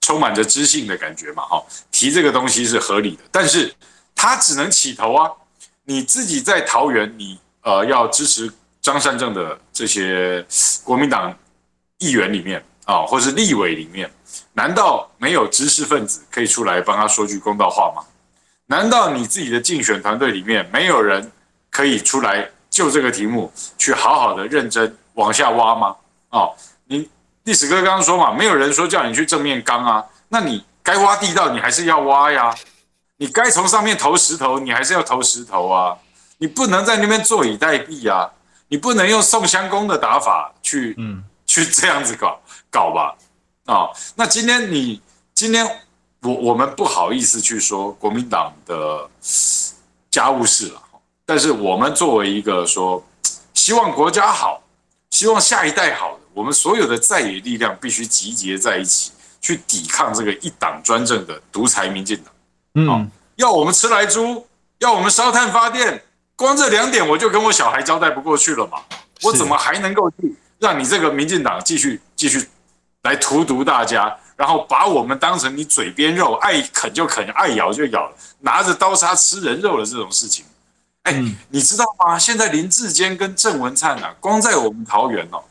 [0.00, 3.74] 充满着知性的感觉嘛哈，提这个东西是合理的，但是
[4.14, 5.30] 他只能起头啊，
[5.84, 10.44] 你自己在桃园，你呃要支持张善政的这些
[10.84, 11.34] 国民党
[11.98, 14.10] 议员里面啊，或是立委里面，
[14.52, 18.02] 难道没有知识分子可以出来帮他说句公道话吗？
[18.66, 21.30] 难道你自己的竞选团队里面没有人
[21.70, 25.94] 可以出来就这个题目去好好的认真往下挖吗？
[26.30, 26.54] 哦，
[26.86, 27.08] 你
[27.44, 32.54] 历史哥刚刚说嘛，没有人说叫你去正面刚啊，那你该挖地道你还是要挖呀，
[33.16, 35.96] 你该从上面投石头你还是要投石头啊，
[36.38, 38.30] 你不能在那边坐以待毙啊，
[38.68, 43.16] 你不能用宋襄公的打法去嗯去这样子搞搞吧，
[43.66, 45.00] 啊、哦，那今天你
[45.34, 45.80] 今天。
[46.26, 49.06] 我我们不好意思去说国民党的
[50.10, 50.82] 家务事了，
[51.26, 53.06] 但是我们作为一个说
[53.52, 54.62] 希望国家好，
[55.10, 62.33] 希望下一代好的，我们所有的在野力量必须集结在一起，去抵抗这个一党专政的独裁民进党。
[62.74, 64.46] 嗯，要我们吃来猪，
[64.78, 66.04] 要我们烧炭发电，
[66.36, 68.78] 光这两点我就跟我小孩交代不过去了嘛，
[69.22, 72.48] 我怎么还能够去让你这个民进党继续继续
[73.02, 74.16] 来荼毒大家？
[74.36, 78.10] 然后把我们当成你嘴边肉，爱啃就啃，爱咬就咬，
[78.40, 80.44] 拿着刀叉吃人肉的这种事情，
[81.04, 82.18] 哎，你知道吗？
[82.18, 85.44] 现在林志坚跟郑文灿啊，光在我们桃园哦，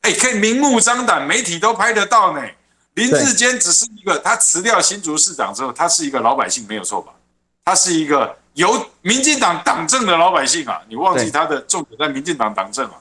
[0.00, 2.40] 哎，可以明目张胆，媒体都拍得到呢。
[2.94, 7.12] 林志坚只是一个，他辞掉新竹市长之后，他是一个老百姓，没有错吧？
[7.64, 12.96] 他是一个由民进党党政的老百姓啊，你忘记他的重点在民进党党政啊？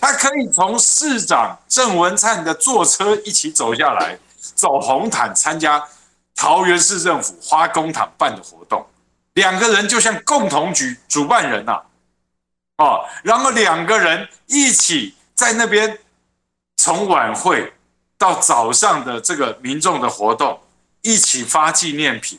[0.00, 4.18] 他可以从市长郑文灿的坐车一起走下来。
[4.54, 5.82] 走红毯参加
[6.36, 8.86] 桃园市政府花公堂办的活动，
[9.32, 11.80] 两个人就像共同局主办人呐，
[12.76, 15.98] 哦，然后两个人一起在那边
[16.76, 17.72] 从晚会
[18.18, 20.60] 到早上的这个民众的活动，
[21.02, 22.38] 一起发纪念品，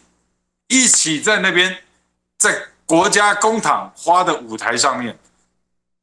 [0.68, 1.78] 一起在那边
[2.38, 5.18] 在国家公堂花的舞台上面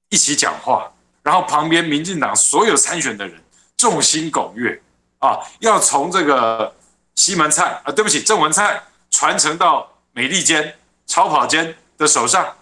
[0.08, 3.42] 一起讲话，然后旁边民进党所有参选的人
[3.76, 4.82] 众星拱月。
[5.22, 6.74] 啊，要从这个
[7.14, 12.56] 西门菜啊，对不起，郑文灿传承到美利坚、超跑间的手上，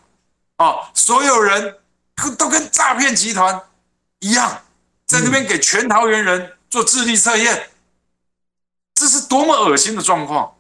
[0.57, 1.79] 啊，所有人
[2.37, 3.63] 都跟诈骗集团
[4.19, 4.61] 一样，
[5.07, 7.71] 在那边给全桃园人做智力测验，
[8.95, 10.55] 这是多么恶心的状况！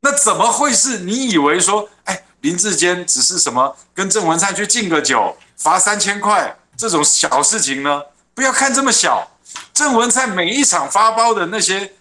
[0.00, 8.02] 那怎么会是你以为说，哎，林志坚只是什么跟郑文灿去敬个酒，罚三千块这种小事情呢？
[8.34, 9.30] 不要看这么小。
[9.72, 11.94] 郑文灿每一场发包的那些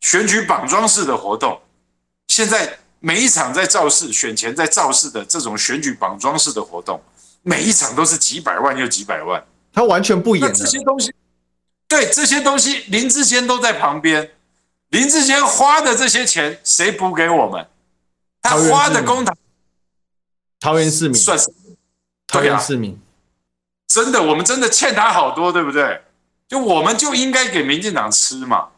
[0.00, 1.60] 选举绑桩式的活动，
[2.28, 7.02] 现在每一场在造势选前在造势的这种选举绑桩式的活动，
[7.42, 10.46] 每一场都是几百万又几百万，他完全不演。
[10.46, 11.12] 那这些东西，
[11.92, 14.30] 对这些东西，林志坚都在旁边。
[14.88, 17.68] 林志坚花的这些钱，谁补给我们？
[18.40, 19.34] 他花的公帑，
[20.58, 21.76] 桃园市民算什么？
[22.26, 22.98] 桃园市民，
[23.86, 26.00] 真的，我们真的欠他好多，对不对？
[26.48, 28.68] 就我们就应该给民进党吃嘛，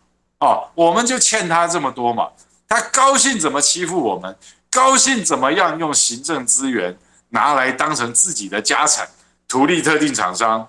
[0.41, 2.33] 哦，我们就欠他这么多嘛，
[2.67, 4.37] 他高兴怎么欺负我们，
[4.73, 6.99] 高兴怎么样用行政资源
[7.29, 9.09] 拿来当成自己的家产，
[9.47, 10.69] 图利特定厂商，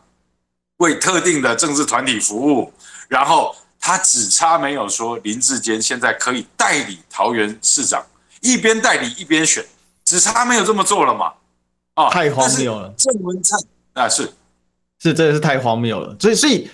[0.77, 2.71] 为特定的政治团体服务，
[3.07, 8.03] 然后他只差没有说林志坚现在可以代理桃园市长，
[8.41, 9.65] 一边代理一边选，
[10.03, 11.33] 只差没有这么做了嘛，
[11.93, 13.59] 啊，太荒谬了，郑文灿
[13.93, 14.33] 啊，是
[15.01, 16.69] 是真的是太荒谬了，所以所以。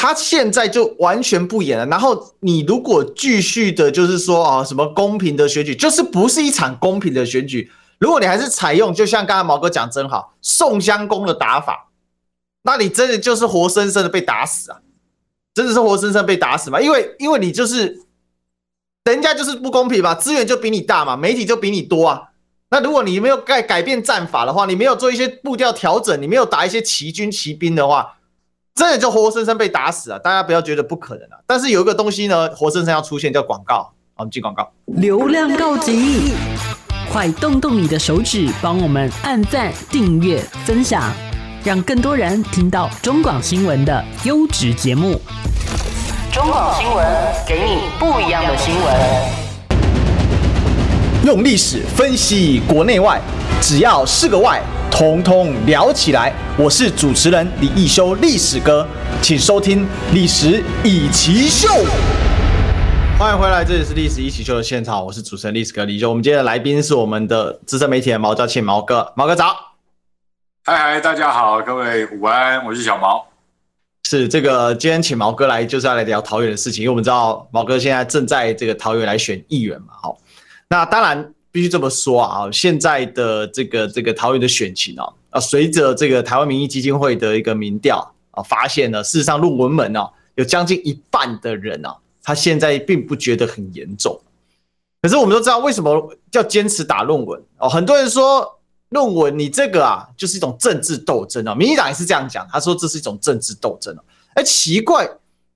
[0.00, 1.84] 他现在就完全不演了。
[1.86, 7.68] 然后你如果继续的，就是说啊，什么公平的选举，就是不是一场公平的选举。
[7.98, 11.87] 如果你还是采用，就像刚才毛哥讲真好，宋襄公的打法，
[12.68, 14.78] 那你真的就是活生生的被打死啊！
[15.54, 16.78] 真的是活生生被打死嘛？
[16.78, 17.98] 因为因为你就是
[19.04, 22.24] 人家就是不公平嘛，资源就比你大嘛，媒体就比你多啊。
[22.70, 28.16] 那如果你没有改改变战法的话，你没有做一些步调调整，你没有打一些奇军奇兵的话。
[28.74, 30.18] 真的就活生生被打死啊！
[30.18, 31.38] 大家不要觉得不可能啊！
[31.46, 33.90] 但是有一个东西呢，活生生要出现叫广告。
[34.16, 34.70] 我们进广告。
[34.86, 36.32] 流量告急，
[37.10, 41.12] 快动动你的手指，帮我们按赞、订阅、分享，
[41.68, 45.20] 让更多人听到中广新闻的优质节目。
[46.32, 47.06] 中广新闻
[47.46, 48.86] 给你不一样的新闻。
[51.26, 53.20] 用历史分析国内外，
[53.60, 56.32] 只要是个“外”，统统聊起来。
[56.56, 58.88] 我是主持人李易修，历史哥，
[59.20, 61.84] 请收听《历史易起 SHOW》。
[63.18, 66.08] 欢迎回来，这里是历史一起秀的现场，我是主持人历史哥李修。
[66.08, 69.67] 我们今天的来宾是我们的资深媒体人毛家庆毛哥，毛哥早。
[70.70, 73.26] 嗨嗨，大家好，各位午安，我是小毛。
[74.06, 79.94] 是这个，今天请毛哥来就是要来聊桃园的事情，因为我们知道毛哥现在正在这个桃园来选议员嘛。
[80.02, 80.18] 好，
[80.68, 91.96] 那当然必须这么说啊，现在的这个这个桃园的选情啊，啊，随着这个台湾民意基金会的一个民调啊，发现呢，事实上论文门啊，有将近一半的人啊。
[92.22, 94.20] 他现在并不觉得很严重，
[95.00, 97.66] 可是我们都知道为什么要坚持打论文哦。
[97.70, 98.57] 很多人说
[98.90, 104.00] 论文你这个啊就是一种政治斗争啊，民进党也是这样讲，他说这是一种政治斗争哦。
[104.34, 105.08] 哎，奇怪，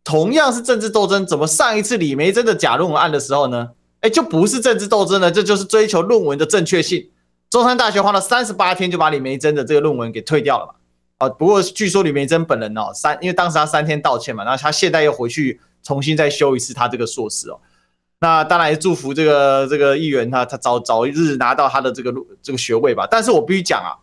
[0.05, 3.71] 同样是政治斗争，怎么上一次李梅珍的假论文案的时候呢？
[4.01, 7.11] 哎，就不是政治斗争了，这就是追求论文的正确性。
[7.51, 10.75] 中山大学花了三十八天就把李梅珍的这个论文给退掉了。
[11.19, 15.61] 啊，不过据说李梅珍本人哦三，因为当时他三天道歉嘛，然后他现在又回去。
[15.85, 17.59] 重新再修一次他这个硕士哦，
[18.23, 23.05] 那当然祝福这个这个议员他他早早一日拿到他的这个这个学位吧。
[23.11, 23.99] 但是我必须讲啊，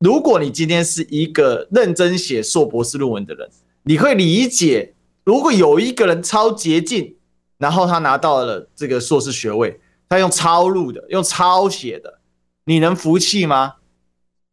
[0.00, 3.48] 如果你今天是一个认真写硕博士论文的人，
[3.84, 4.92] 你会理解，
[5.24, 7.16] 如果有一个人抄捷径，
[7.56, 12.18] 然后他拿到了这个硕士学位，他用抄录的，用抄写的，
[12.66, 13.76] 你能服气吗？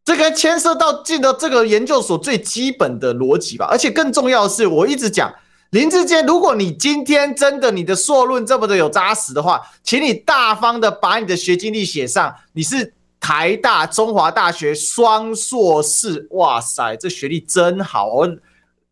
[0.06, 3.68] 这个牵涉到进到这个研究所最基本的逻辑吧。
[3.70, 5.34] 而且更重要的是，我一直讲。
[5.74, 18.06] 林志坚，如果你今天真的你的硕论这么的有扎实的话，请你大方的把你的学经历写上，你是台大、中华大学双硕士，哇塞，这学历真好。
[18.08, 18.38] 我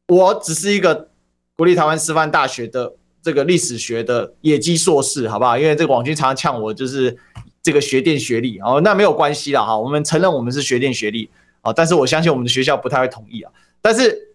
[0.08, 1.10] 我只是一个
[1.56, 2.92] 国立台湾师范大学的
[3.22, 5.56] 这个历史学的野鸡硕士，好不好？
[5.60, 7.16] 因为这个网军常常呛我，就是
[7.62, 11.30] 这个学电学历哦，那没有关系了哈，我们承认我们是学电学历
[11.62, 13.52] 啊，但是我相信我们的学校不太会同意啊，
[13.84, 14.30] 但是。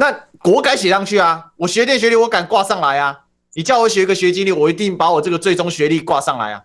[0.00, 1.52] 那我敢写上去啊！
[1.56, 3.24] 我学电学历，我敢挂上来啊！
[3.54, 6.64] 你叫我写一个学经历，我一定把我这个最终学历挂上来啊！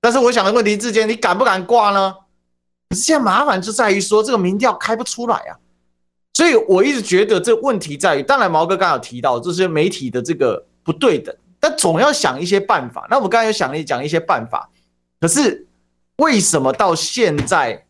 [0.00, 2.14] 但是我想的问题之间，你敢不敢挂呢？
[2.88, 5.58] 可是现在麻烦就在于说，这个民调开不出来啊！
[6.32, 13.06] 所以我一直觉得这问题在于，当然毛哥刚刚有提到，就是媒体的这个不对等，但总要想一些办法。
[13.10, 14.70] 那我们刚才有想了讲一些办法，
[15.20, 15.66] 可是
[16.16, 17.84] 为什么到现在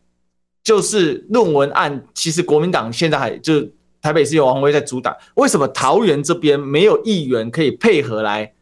[0.63, 3.65] 就是论文案，其实国民党现在还就。
[4.05, 8.53] 台北市有王鸿薇在主挡，为什么桃园这边没有议员可以配合来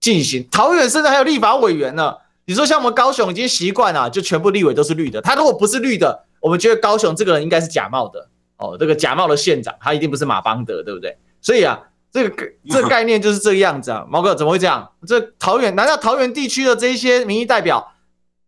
[0.00, 0.44] 进行？
[0.50, 2.16] 桃园甚至还有立法委员呢。
[2.46, 5.22] 你说像我们高雄已经习惯了，就全部立委都是绿的。
[5.22, 8.76] 他如果不是绿的，我们觉得高雄这个人应该是假冒的哦。
[8.76, 11.16] 这个假冒的县长，他一定不是马邦德，对不对？
[11.40, 11.78] 所以啊，
[12.10, 14.04] 这个这个概念就是这个样子啊。
[14.08, 14.90] 毛哥怎么会这样？
[15.06, 17.92] 这桃园难道桃园地区的这些民意代表，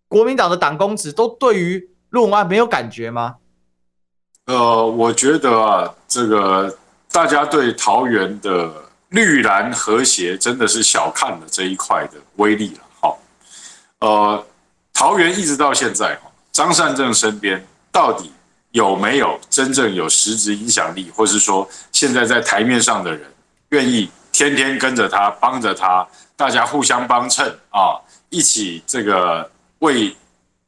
[0.09, 3.37] 国民党的党公职都对于论文案没有感觉吗？
[4.51, 6.77] 呃，我觉得啊，这个
[7.13, 8.69] 大家对桃园的
[9.11, 12.81] 绿蓝和谐真的是小看了这一块的威力了。
[13.01, 13.19] 好，
[14.01, 14.45] 呃，
[14.93, 16.19] 桃园一直到现在，
[16.51, 18.33] 张善政身边到底
[18.73, 23.33] 有没有真正有实质影响力，或是说现在在台面上的人
[23.69, 27.95] 愿意天天跟着他，帮着他，大家互相帮衬啊，
[28.31, 30.17] 一起这个为。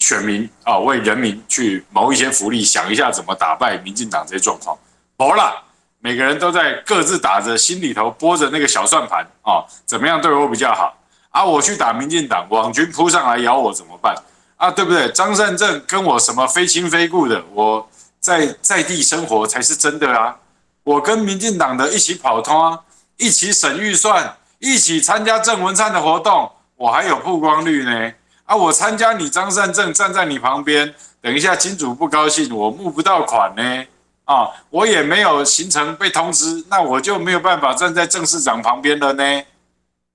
[0.03, 4.77] 选民啊，为人民去谋一些福利，想一下怎么打败民进党这些状况。
[5.17, 5.63] 好了，
[6.01, 10.93] 每个人都在各自打着心里头拨着那个小算盘啊，怎么样对我比较好
[11.31, 11.45] 啊？
[11.45, 14.13] 我去打民进党，网军扑上来咬我怎么办
[14.57, 14.69] 啊？
[14.71, 15.09] 对不对？
[15.13, 17.89] 张善政跟我什么非亲非故的，我
[18.19, 20.37] 在在地生活才是真的啊！
[20.83, 22.81] 我跟民进党的一起跑通啊，
[23.17, 28.13] 一起审预算，一起参加郑文灿的活动，我还有曝光率呢。
[28.53, 28.55] 啊！
[28.55, 33.87] 我参加你张善政站在你旁边，等一下金主不高兴，我募不到款呢。
[34.25, 39.43] 啊，我也没有行程被通知，那我就没有办法站在郑市长旁边了呢。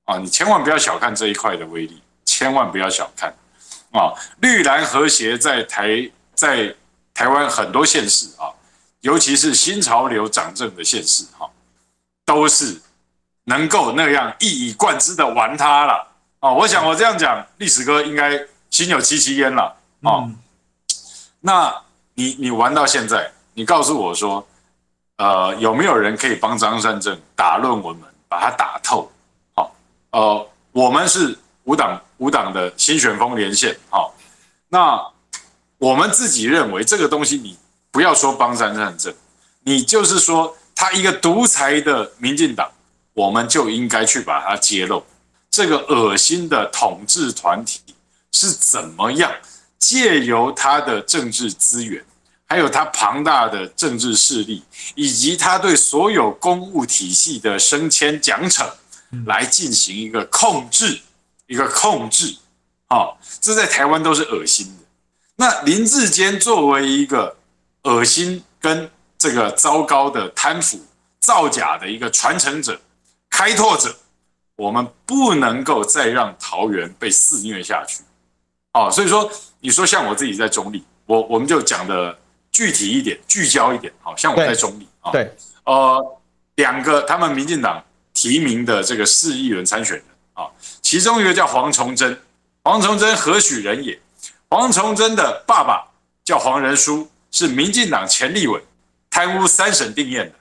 [0.06, 3.34] 啊，你千万不要小看这一块的威力，千万不要小看。
[3.91, 6.76] 啊，绿蓝和谐在台在
[7.15, 8.54] 台湾很多县市啊，
[9.02, 11.50] 尤其是新潮流掌政的县市哈，
[12.23, 12.80] 都是
[13.45, 16.08] 能够那样一以贯之的玩它了。
[16.48, 18.39] 哦，我想我这样讲，历史哥应该
[18.69, 19.75] 心有戚戚焉了。
[20.02, 20.35] 哦，嗯、
[21.41, 21.75] 那
[22.13, 24.48] 你你玩到现在，你告诉我说，
[25.17, 29.12] 呃，有没有人可以帮张善政打论文门，把它打透？
[29.56, 29.75] 好、
[30.12, 33.77] 哦，呃，我们是无党无党的新选风连线。
[33.89, 34.08] 好、哦，
[34.69, 35.06] 那
[35.77, 37.58] 我们自己认为这个东西，你
[37.91, 39.13] 不要说帮张善政，
[39.63, 42.71] 你就是说他一个独裁的民进党，
[43.13, 45.04] 我们就应该去把它揭露。
[45.50, 47.81] 这个恶心的统治团体
[48.31, 49.31] 是怎么样
[49.79, 52.04] 借由他的政治资源，
[52.45, 54.63] 还有他庞大的政治势力，
[54.95, 58.67] 以及他对所有公务体系的升迁奖惩，
[59.25, 61.02] 来进行一个控制，
[61.48, 62.35] 一个控制，
[62.89, 64.83] 好，这在台湾都是恶心的。
[65.37, 67.37] 那林志坚作为一个
[67.83, 70.79] 恶心跟这个糟糕的贪腐、
[71.19, 72.81] 造假的一个传承者、
[73.29, 73.95] 开拓者，
[74.58, 78.03] 我们不能够再让桃园被肆虐下去。
[78.73, 79.31] 哦，所以说，
[79.62, 82.19] 你说像我自己在中立，我我们就讲的
[82.51, 83.93] 具体一点、聚焦一点。
[84.01, 85.33] 好像我在中立啊，对，
[85.63, 86.19] 呃，
[86.55, 87.81] 两个他们民进党
[88.13, 90.49] 提名的这个市议员参选人啊，
[90.81, 92.19] 其中一个叫黄崇祯，
[92.63, 93.97] 黄崇祯何许人也？
[94.49, 95.87] 黄崇祯的爸爸
[96.23, 98.62] 叫黄仁书，是民进党前立委，
[99.10, 100.31] 贪污三审定谳的。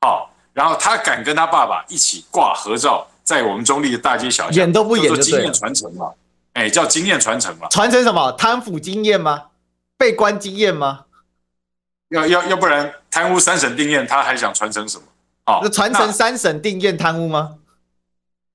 [0.00, 6.10] 好，然后他敢跟他爸爸一起挂合照，在我们中立的大街小巷，演都不演就经验传承嘛？
[6.54, 7.68] 哎，叫经验传承嘛？
[7.68, 8.32] 传承什么？
[8.32, 9.44] 贪腐经验吗？
[9.96, 11.04] 被关经验吗？
[12.08, 15.04] 要要要不然贪污三审定谳，他还想传承什么？
[15.44, 17.58] 啊，那传承三审定谳贪污吗？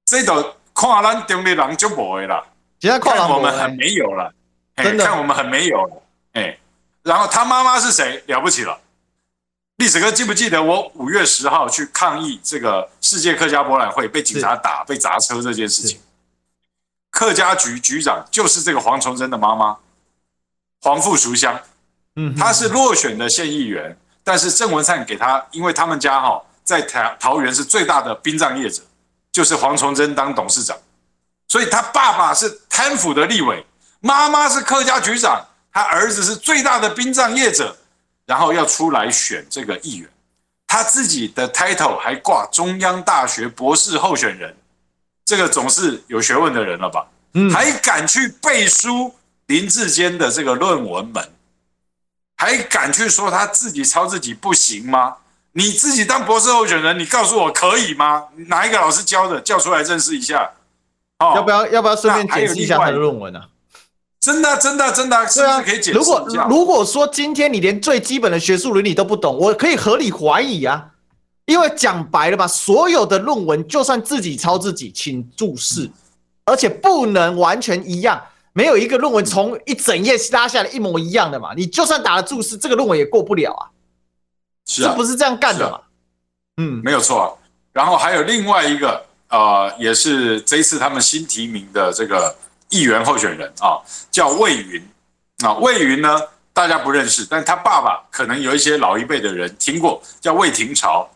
[0.05, 2.43] 这都跨咱中立人就无的啦，
[2.81, 4.33] 现在看我们很没有了。
[4.75, 6.01] 真的看我们很没有了，
[6.33, 6.59] 哎，
[7.01, 8.21] 然后他妈妈是谁？
[8.27, 8.77] 了不起了，
[9.77, 15.99] 历史哥记不记得我五月十号去抗议这个世界客家博览会被警察打、被砸车这件事情？
[17.11, 19.77] 客家局局长就是这个黄崇祯的妈妈，
[20.81, 21.59] 黄富淑香，
[22.15, 28.81] 嗯，他是落选的县议员，但是郑文灿给他，因为他们家哈在桃桃园是最大的殡葬业者，
[29.31, 30.77] 就是黄崇祯当董事长，
[31.49, 33.65] 所以他爸爸是贪腐的立委。
[33.99, 37.75] 妈妈是客家局长，他儿子是最大的殡葬业者，
[38.25, 40.09] 然后要出来选这个议员，
[40.65, 44.55] 他自己的 title 还挂中央大学博士候选人，
[45.23, 47.07] 这个总是有学问的人了吧？
[47.33, 49.13] 嗯，还敢去背书
[49.47, 51.31] 林志坚的这个论文门，
[52.37, 55.17] 还敢去说他自己抄自己不行吗？
[55.51, 58.25] 你自己当博士候选人，你告诉我可以吗？
[58.47, 59.39] 哪一个老师教的？
[59.39, 60.51] 叫出来认识一下。
[61.19, 63.41] 哦，要不要要不要顺便解释一下他的论文呢？
[64.25, 65.99] 真的，真的，真的，是不是可以解释？
[65.99, 70.93] 如果如果说今天你连最基本的学术伦理都不懂，我可以合理怀疑啊。
[71.45, 75.91] 因为讲白了吧，所有的论文就算自己抄自己，请注释，
[76.45, 78.19] 而且不能完全一样，
[78.53, 81.53] 没有一个论文从一整页拉下来一模一样的嘛。
[81.55, 83.69] 你就算打了注释，这个论文也过不了啊。
[84.65, 85.79] 是啊，这不是这样干的嘛？
[86.57, 87.29] 嗯，没有错啊。
[87.73, 92.35] 然后还有另外一个，呃，也是这一次他们新提名的这个。
[92.75, 93.79] 议员候选人啊，
[94.11, 94.85] 叫魏云
[95.45, 96.21] 啊，魏云呢，
[96.51, 101.09] 大家不认识，但他爸爸可能有一些老一辈的人听过，叫魏廷朝。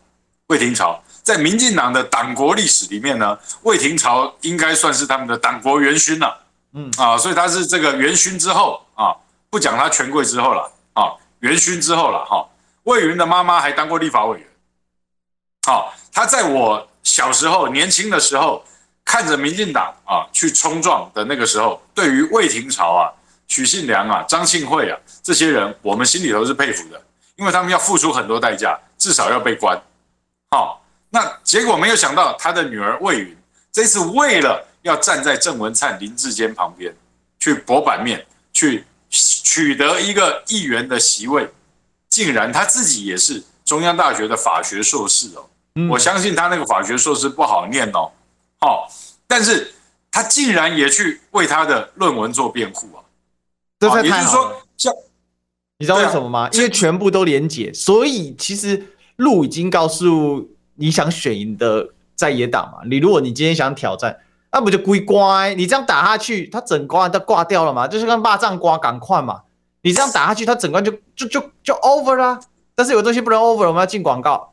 [0.46, 6.40] 魏廷朝在民进党的党国历史里面呢，魏廷朝应该算是他们的党国元勋了，
[6.72, 9.14] 嗯啊，所以他是这个元勋之后啊，
[9.50, 12.48] 不讲他权贵之后了啊，元勋之后了哈。
[12.84, 14.48] 魏云的妈妈还当过立法委员，
[15.66, 18.64] 好，他在我小时候年轻的时候。
[19.04, 23.10] 看着民进党啊去冲撞的那个时候，对于魏廷朝啊、
[23.48, 27.02] 许信良啊、张庆惠啊这些人，我们心里头是佩服的，
[27.36, 29.80] 因为他们要付出很多代价，至少要被关。
[30.50, 33.36] 好，那结果没有想到，他的女儿魏云
[33.72, 36.94] 这次为了要站在郑文灿、林志坚旁边
[37.38, 41.48] 去搏版面，去取得一个议员的席位，
[42.08, 45.46] 竟然他自己也是中央大学的法学硕士哦。
[45.90, 48.10] 我相信他那个法学硕士不好念哦。
[48.60, 48.88] 好。
[49.26, 49.72] 但是
[50.10, 53.04] 他竟然也去为他的论文做辩护啊！
[53.78, 54.56] 这太太好了。
[54.76, 54.92] 像
[55.78, 56.48] 你知道为什么吗？
[56.52, 62.78] 因为全部都连结，所以其实路已经告诉你想选赢的在野党嘛。
[62.86, 64.18] 你如果你今天想挑战，
[64.50, 65.54] 那不就归乖？
[65.54, 67.86] 你这样打下去，他整关都挂掉了嘛？
[67.86, 69.42] 就是跟霸占瓜赶快嘛！
[69.82, 72.40] 你这样打下去，他整关就就就就 over 啦。
[72.74, 74.52] 但是有东西不能 over，我们要进广告。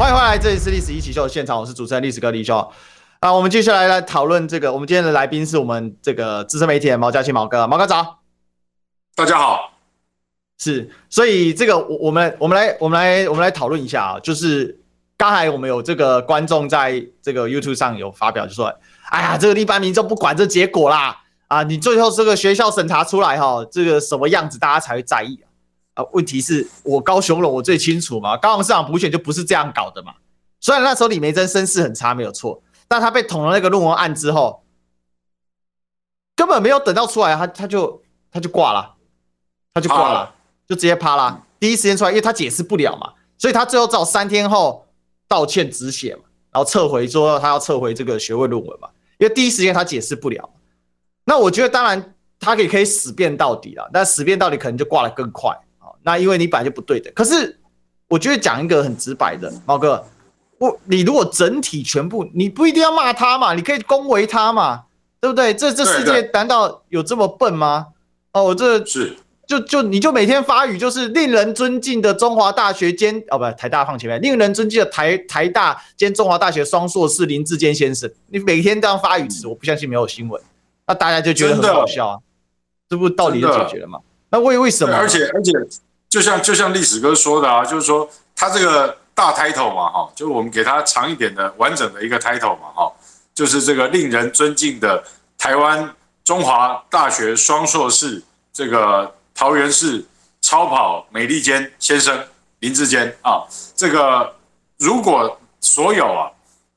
[0.00, 2.56] 欢迎回来，这里是历史一起秀的现场，我是主持人历史哥李修
[3.18, 3.30] 啊。
[3.30, 8.20] 我们接下来来讨论这个，我们今天的来宾是我们这个资深媒体人毛嘉庆毛哥，毛哥早，
[9.14, 9.74] 大家好，
[10.58, 14.80] 是，所以这个我我们我们来我们来我们来讨论一下啊，就是
[15.18, 18.74] 刚才我们有这个观众在这个 YouTube 上有发表，就说，
[19.10, 21.14] 哎呀，这个一般民众不管这结果啦，
[21.48, 25.49] 啊，你最后这个学校审查出来哈，这个什么样子大家才会在意啊？
[25.94, 28.36] 啊，问题是我高雄人，我最清楚嘛。
[28.36, 30.14] 高雄市长补选就不是这样搞的嘛。
[30.60, 34.62] 虽然那时候李梅珍身世很差，没有错，但他被捅了那个论文案之后，
[36.36, 38.94] 根本没有等到出来，他他就他就挂了，
[39.74, 40.34] 他就挂了，
[40.68, 41.44] 就直接趴了。
[41.58, 44.86] 第一时间出来，因为他解释不了嘛，所以他最后只好三天后
[45.28, 46.22] 道歉止血嘛，
[46.52, 48.88] 然后撤回说他要撤回这个学位论文嘛，
[49.18, 50.50] 因为第一时间他解释不了。
[51.24, 55.62] 那我觉得当然他可以可以死辩到底了，但死辩到底可能就挂得更快啊。
[56.02, 57.56] 那因为你本来就不对的，可是。
[58.10, 60.04] 我觉得讲一个很直白的，毛哥，
[60.58, 64.82] 我你如果整体全部，你不一定要骂他嘛，你可以恭维他嘛，
[65.20, 65.54] 对不对？
[65.54, 67.86] 这这世界难道有这么笨吗？
[68.32, 80.42] 哦，我这是就就你就每天发语就是令人尊敬的中华大学兼哦不台大放前面，令人尊敬的台台大兼中华大学双硕士林志坚先生，你每天这样发语词，我不相信没有新闻，
[80.88, 82.18] 那大家就觉得很好笑啊，
[82.88, 84.00] 这不道理就解决了吗？
[84.30, 84.92] 那为为什么？
[84.92, 85.52] 而且而且。
[86.10, 92.92] 就像就像历史哥说的啊，就是说他这个大 title 嘛，哈，就是我们给他长一点的完整的一个 title 嘛，哈，
[93.32, 95.04] 就是这个令人尊敬的
[95.38, 95.94] 台湾
[96.24, 98.20] 中华大学双硕士，
[98.52, 100.04] 这个桃园市
[100.40, 102.26] 超跑美利坚先生
[102.58, 103.46] 林志坚啊，
[103.76, 104.34] 这个
[104.78, 106.28] 如果所有啊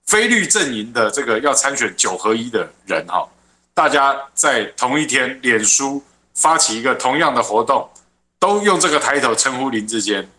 [0.05, 3.27] 非绿阵营的这个要参选九合一的人哈，
[3.73, 6.03] 大家在同一天脸书
[6.35, 7.89] 发起一个同样的活动。
[8.43, 10.29] 都用这个抬头称呼林志坚，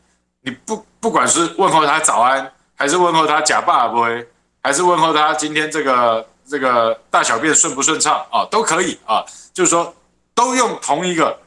[0.43, 4.29] 你不不管是问候他早安，还是问候他假爸不会，
[4.63, 9.25] 还是问候他今天这个这个大小便顺不顺畅啊，都可以啊，
[9.55, 9.95] 就是说
[10.35, 11.41] 都用同一个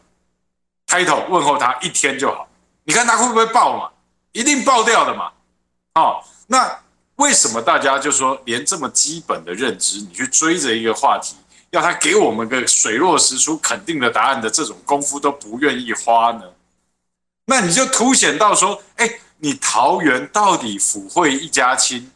[0.88, 2.48] 抬头问候他一天就好。
[2.86, 3.92] 你看他会不会爆嘛？
[4.32, 5.30] 一定爆掉的嘛。
[5.94, 6.76] 哦，那
[7.18, 11.36] 为什么大家就说连这么基本的认知，你去追着一个话题？
[11.72, 16.44] 要他给我们个水落石出肯定的答案的这种功夫都不愿意花呢？
[17.46, 22.12] 那你就凸显到说，哎，你桃园到底抚惠一家亲，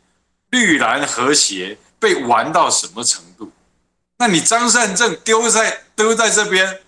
[0.50, 3.52] 绿蓝和谐被玩到什么程度？
[4.18, 6.82] 那你张善政丢在丢在这边，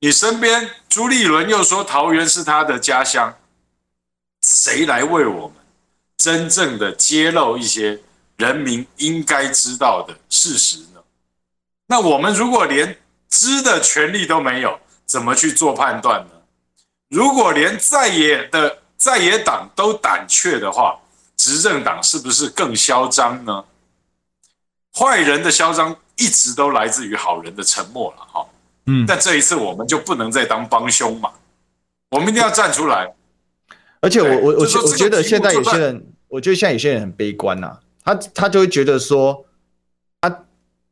[0.00, 3.36] 你身边朱立伦又说桃园是他的家乡，
[4.42, 5.56] 谁来为我们
[6.16, 8.00] 真正的揭露一些
[8.36, 10.78] 人民应该知道的事实？
[11.94, 12.96] 那我们如果连
[13.28, 16.30] 知的权利都没有，怎么去做判断呢？
[17.08, 20.98] 如果连在野的在野党都胆怯的话，
[21.36, 23.64] 执政党是不是更嚣张呢？
[24.92, 28.44] 坏人的嚣张一直都来自于好人的沉默了，哈。
[28.86, 31.30] 嗯，但这一次我们就不能再当帮凶嘛，
[32.10, 33.14] 我们一定要站出来。
[34.00, 39.46] 而且我我我我觉得现在有些人，我觉得现在有些人很悲观呐，他他就会觉得说。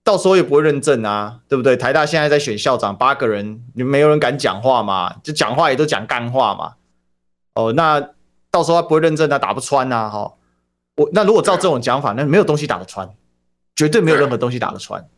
[0.04, 1.76] 到时候也不会认证啊，对不对？
[1.76, 5.14] 台大现在在选校长，八个人，你没有人敢讲话嘛？
[5.22, 6.74] 就讲话也都讲干话嘛。
[7.54, 8.00] 哦，那
[8.50, 10.34] 到时候他不会认证，他打不穿呐，哈。
[10.96, 13.08] 我那如果照这种讲法，那没有东西打得穿，
[13.76, 15.08] 绝对没有任何东西打得穿。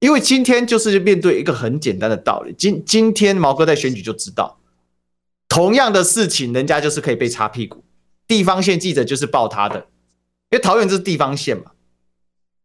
[0.00, 4.58] 因为今天就是面对一个很简单的道理，今今天毛哥在选举就知道，
[5.48, 7.82] 同样的事情，人家就是可以被擦屁股，
[8.28, 9.78] 地方线记者就是报他的，
[10.50, 11.72] 因为桃园这是地方线嘛。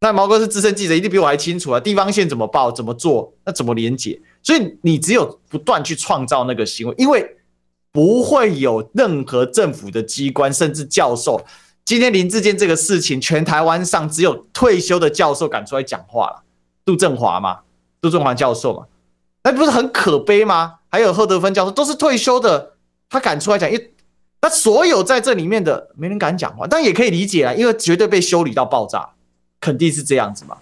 [0.02, 1.78] 那毛哥是资深记者，一定比我还清楚啊！
[1.78, 4.18] 地方线怎么报、怎么做，那怎么连结？
[4.42, 7.36] 所以你只有不断去创造那个新闻，因为
[7.92, 11.44] 不会有任何政府的机关，甚至教授。
[11.84, 16.42] 今天林志坚这个事情，全台湾上只有退休的教授敢出来讲话了，
[16.84, 17.58] 杜正华嘛，
[18.00, 18.86] 杜正华教授嘛，
[19.44, 20.76] 那不是很可悲吗？
[20.88, 22.72] 还有贺德芬教授都是退休的，
[23.10, 23.78] 他敢出来讲，因
[24.40, 29.10] 那所有在这里面的没人敢讲话，但也可以理解啊，因为绝对被修理到爆炸。
[29.60, 30.56] 肯定是这样子嘛？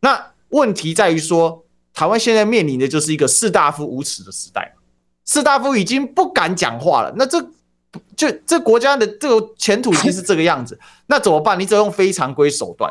[0.00, 4.74] 那问题在于说，台湾现在面临的就是一个士大夫无耻的时代，
[5.26, 7.12] 士大夫已经不敢讲话了。
[7.16, 7.40] 那这
[8.16, 11.58] 就这国家的这个前途已经是这个样子， 那怎么办？
[11.58, 12.90] 你只有用非常规手段。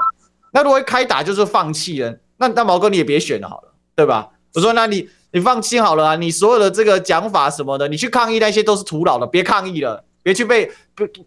[0.52, 4.30] 那如果一开打就是放弃了，那那毛哥你也别选了好了，对吧？
[4.54, 10.72] 我说那你你放弃好了啊，你所有的这个讲法什么的，你去抗议那些都是徒劳的，别抗议了，别去被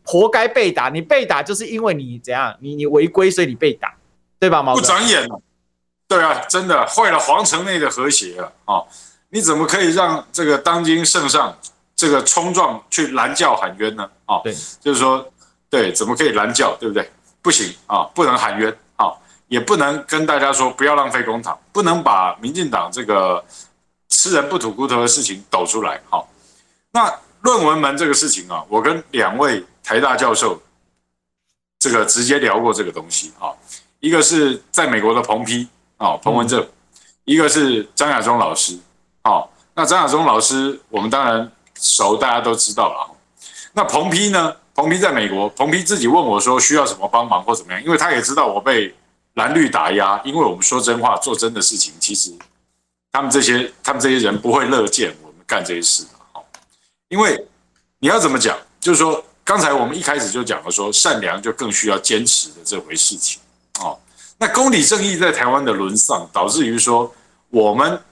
[0.04, 0.88] 活该被打。
[0.88, 3.94] 你被打就是因为你怎样，你你违规，所以你被打。
[4.42, 4.60] 对吧？
[4.60, 5.40] 毛不长眼了，
[6.08, 8.82] 对啊，真的坏了皇城内的和谐了啊！
[9.28, 11.56] 你怎么可以让这个当今圣上
[11.94, 14.10] 这个冲撞去拦轿喊冤呢？
[14.26, 15.24] 啊，对，就是说，
[15.70, 16.76] 对，怎么可以拦轿？
[16.80, 17.08] 对不对？
[17.40, 19.14] 不行啊，不能喊冤啊，
[19.46, 23.44] 也不能跟大家说不要浪费公帑，不能把民进党这个
[24.08, 26.00] 吃人不吐骨头的事情抖出来。
[26.10, 26.28] 好，
[26.90, 30.60] 那论文门这个事情啊，我跟两位台大教授
[31.78, 33.54] 这个直接聊过这个东西啊。
[34.02, 36.68] 一个是在美国的彭批啊，彭文正；嗯、
[37.24, 38.76] 一个是张亚中老师，
[39.22, 41.50] 哦，那张亚中老师我们当然
[41.80, 43.16] 熟，大家都知道了。
[43.72, 44.56] 那彭批呢？
[44.74, 48.92] 彭批在美国，彭批自己问我说需要什么帮忙或怎么样，因为他也知道我被
[49.34, 52.34] 蓝绿打压，因为我们说真话、做真的事情，其实
[53.12, 56.10] 他们这些他们这些人不会乐见我们干这些事的。
[56.32, 56.44] 好，
[57.08, 57.46] 因为
[58.00, 63.40] 你要怎么讲，就是说刚才我们一开始就讲了，说善良就更需要坚持的这回事情。
[63.80, 63.98] 哦，
[64.38, 67.14] 那公理正义在台湾的沦丧，导致于说
[67.48, 68.02] 我们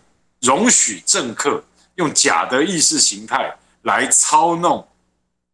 [0.41, 1.63] 容许政客
[1.97, 4.87] 用假的意识形态来操弄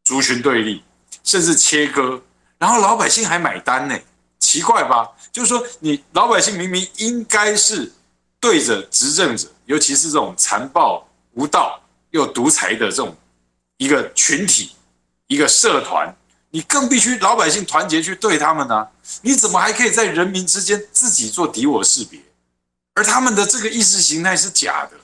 [0.05, 0.83] 族群对立，
[1.25, 2.23] 甚至切割，
[2.59, 3.99] 然后老百姓还买单呢，
[4.39, 5.11] 奇怪吧？
[5.33, 7.93] 就是说，你老百姓明明应该是
[8.41, 11.81] 对着执政者，尤其是这种残暴无道
[12.11, 13.15] 又独裁的这种
[13.77, 14.73] 一个群体、
[15.27, 16.15] 一个社团，
[16.51, 18.89] 你更必须老百姓团结去对他们呢？
[19.23, 22.21] 你怎么还可以在人民之间自己做敌我识别？
[22.95, 24.97] 而他们的这个意识形态是假的，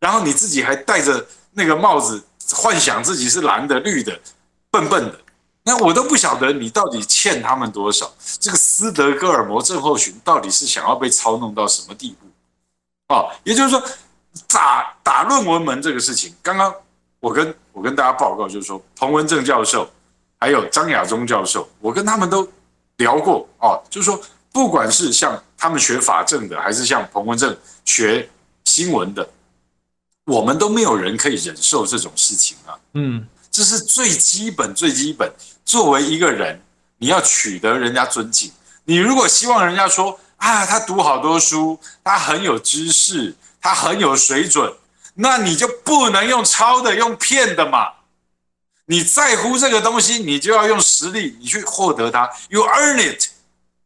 [0.00, 2.24] 然后你自己还戴着那个帽子，
[2.54, 4.18] 幻想自己是蓝的、绿的，
[4.70, 5.20] 笨笨的。
[5.64, 8.10] 那我都不晓得你到底欠他们多少。
[8.40, 13.14] 这个斯德哥尔摩症候群到底是想要被操弄到什么地步？
[13.14, 13.82] 哦，也就是说，
[14.48, 16.72] 打打论文门这个事情，刚刚
[17.20, 19.90] 我跟我跟大家报告，就是说彭文正教授
[20.46, 22.48] 还有张亚中教授，我跟他们都
[22.98, 24.20] 聊过哦，就是说，
[24.52, 28.30] 不管是像他们学法政的，还是像彭文正学
[28.64, 29.28] 新闻的，
[30.24, 32.78] 我们都没有人可以忍受这种事情啊。
[32.92, 33.26] 嗯。
[33.50, 35.28] 这是最基本、最基本。
[35.64, 36.60] 作为一个人，
[36.98, 38.52] 你要取得人家尊敬。
[38.84, 44.72] 你如果希望人家说啊，他读好多书，他很有知识，他很有水准，
[45.14, 47.95] 那你就不能用抄的、用骗的嘛。
[48.86, 52.30] 你在乎这个东西，你就要用实力，你去获得它。
[52.48, 53.28] You earn it,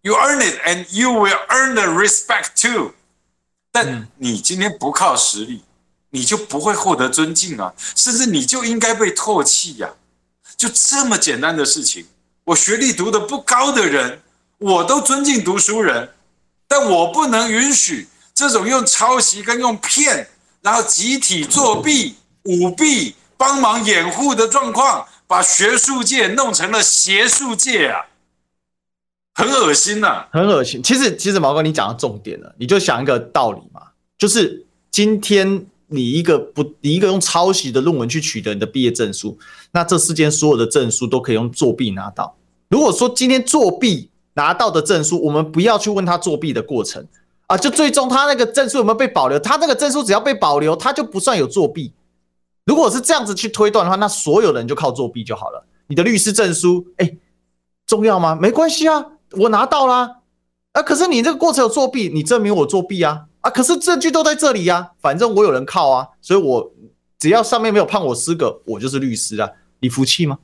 [0.03, 2.93] you earn it, and you will earn the respect too。
[3.73, 5.65] 但你今天不靠实力。
[6.13, 9.89] 你就不会获得尊敬啊，甚至你就应该被唾弃呀！
[10.57, 12.05] 就这么简单的事情，
[12.43, 14.21] 我学历读得不高的人，
[14.59, 16.13] 我都尊敬读书人，
[16.67, 20.29] 但我不能允许这种用抄袭跟用骗，
[20.63, 28.05] 然后集体作弊、舞弊、帮忙掩护的状况，把学术界弄成了邪术界啊！
[29.33, 30.83] 很恶心呐，很恶心。
[30.83, 33.81] 其实，其实毛哥你讲到重点了，你就想一个道理嘛，
[34.19, 35.67] 就是今天。
[35.93, 39.37] 你一个不，你一个用抄袭的论文去取得你的毕业证书，
[39.73, 42.37] 那这世间所有的证书都可以用作弊拿到。
[42.69, 47.05] 如果说今天作弊拿到的证书，我们不要去问他作弊的过程
[47.49, 49.37] 啊，就最终他那个证书有没有被保留？
[49.41, 51.93] 他那个证书只要被保留，他就不算有作弊。
[52.71, 55.67] 如果是这样子去推断的话，那所有人就靠作弊就好了。
[55.89, 57.17] 你的律师证书，哎，
[57.85, 58.39] 重要吗？
[58.41, 60.19] 没关系啊，我拿到啦。
[60.71, 63.27] 啊，可是你这个过程有作弊，你证明我作弊啊。
[63.41, 63.51] 啊！
[63.51, 66.73] 可是证据都在这里呀、啊，反正我有人靠啊，所以我
[67.19, 69.51] 只要上面没有判我失格，我就是律师啊。
[69.81, 70.39] 你服气吗？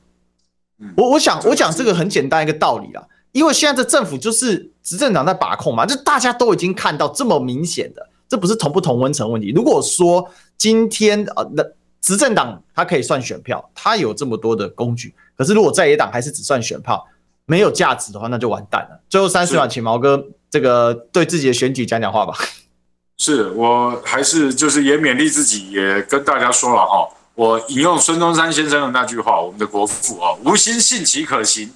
[0.97, 9.53] 我我想我讲这个很简单一个道理啦，因为现在的政府就是执政党在把控嘛，就大家都已经看到这么明显的，这不是同不同温层问题。
[9.55, 11.63] 如果说今天啊那
[12.07, 17.05] 执政党它可以算选票，它有这么多的工具，可是如果在野党还是只算选票，
[17.47, 19.01] 没有价值的话，那就完蛋了。
[19.09, 22.33] 最后三十秒，请毛哥这个对自己的选举讲讲话吧。
[23.19, 31.73] 是，我还是就是也勉励自己，也跟大家说了哈，我引用孙中山先生的那句话，我们的国父啊，无心信其可行，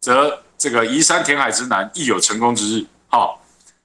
[0.00, 2.86] 则这个移山填海之难亦有成功之日。
[3.08, 3.38] 好，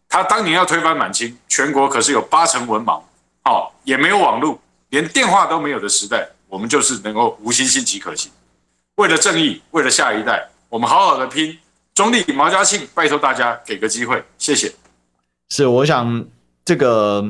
[0.07, 3.01] 他当年要推翻满清，全国可是有八成文盲，
[3.43, 4.57] 好，也没有网络，
[4.89, 8.31] 连电话都没有的时代，我们就是能够无心信其可行，
[8.95, 11.57] 为了正义，为了下一代，我们好好的拼。
[11.93, 14.73] 中坜毛家庆，拜托大家给个机会，谢谢。
[15.49, 16.25] 是，我想。
[16.65, 17.25] 这个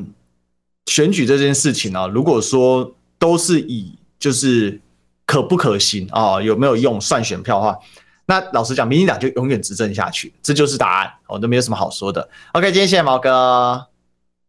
[0.87, 4.77] 选举这件事情呢、啊，如果说都是以就是
[5.25, 7.79] 可不可行啊，有没有用算选票的话，
[8.25, 12.27] 那老实讲，民进党就永远执政下去，这就是答案，我都没有什么好说的。
[12.51, 13.87] OK，今天谢谢毛哥，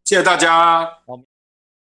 [0.05, 0.89] 谢谢大家。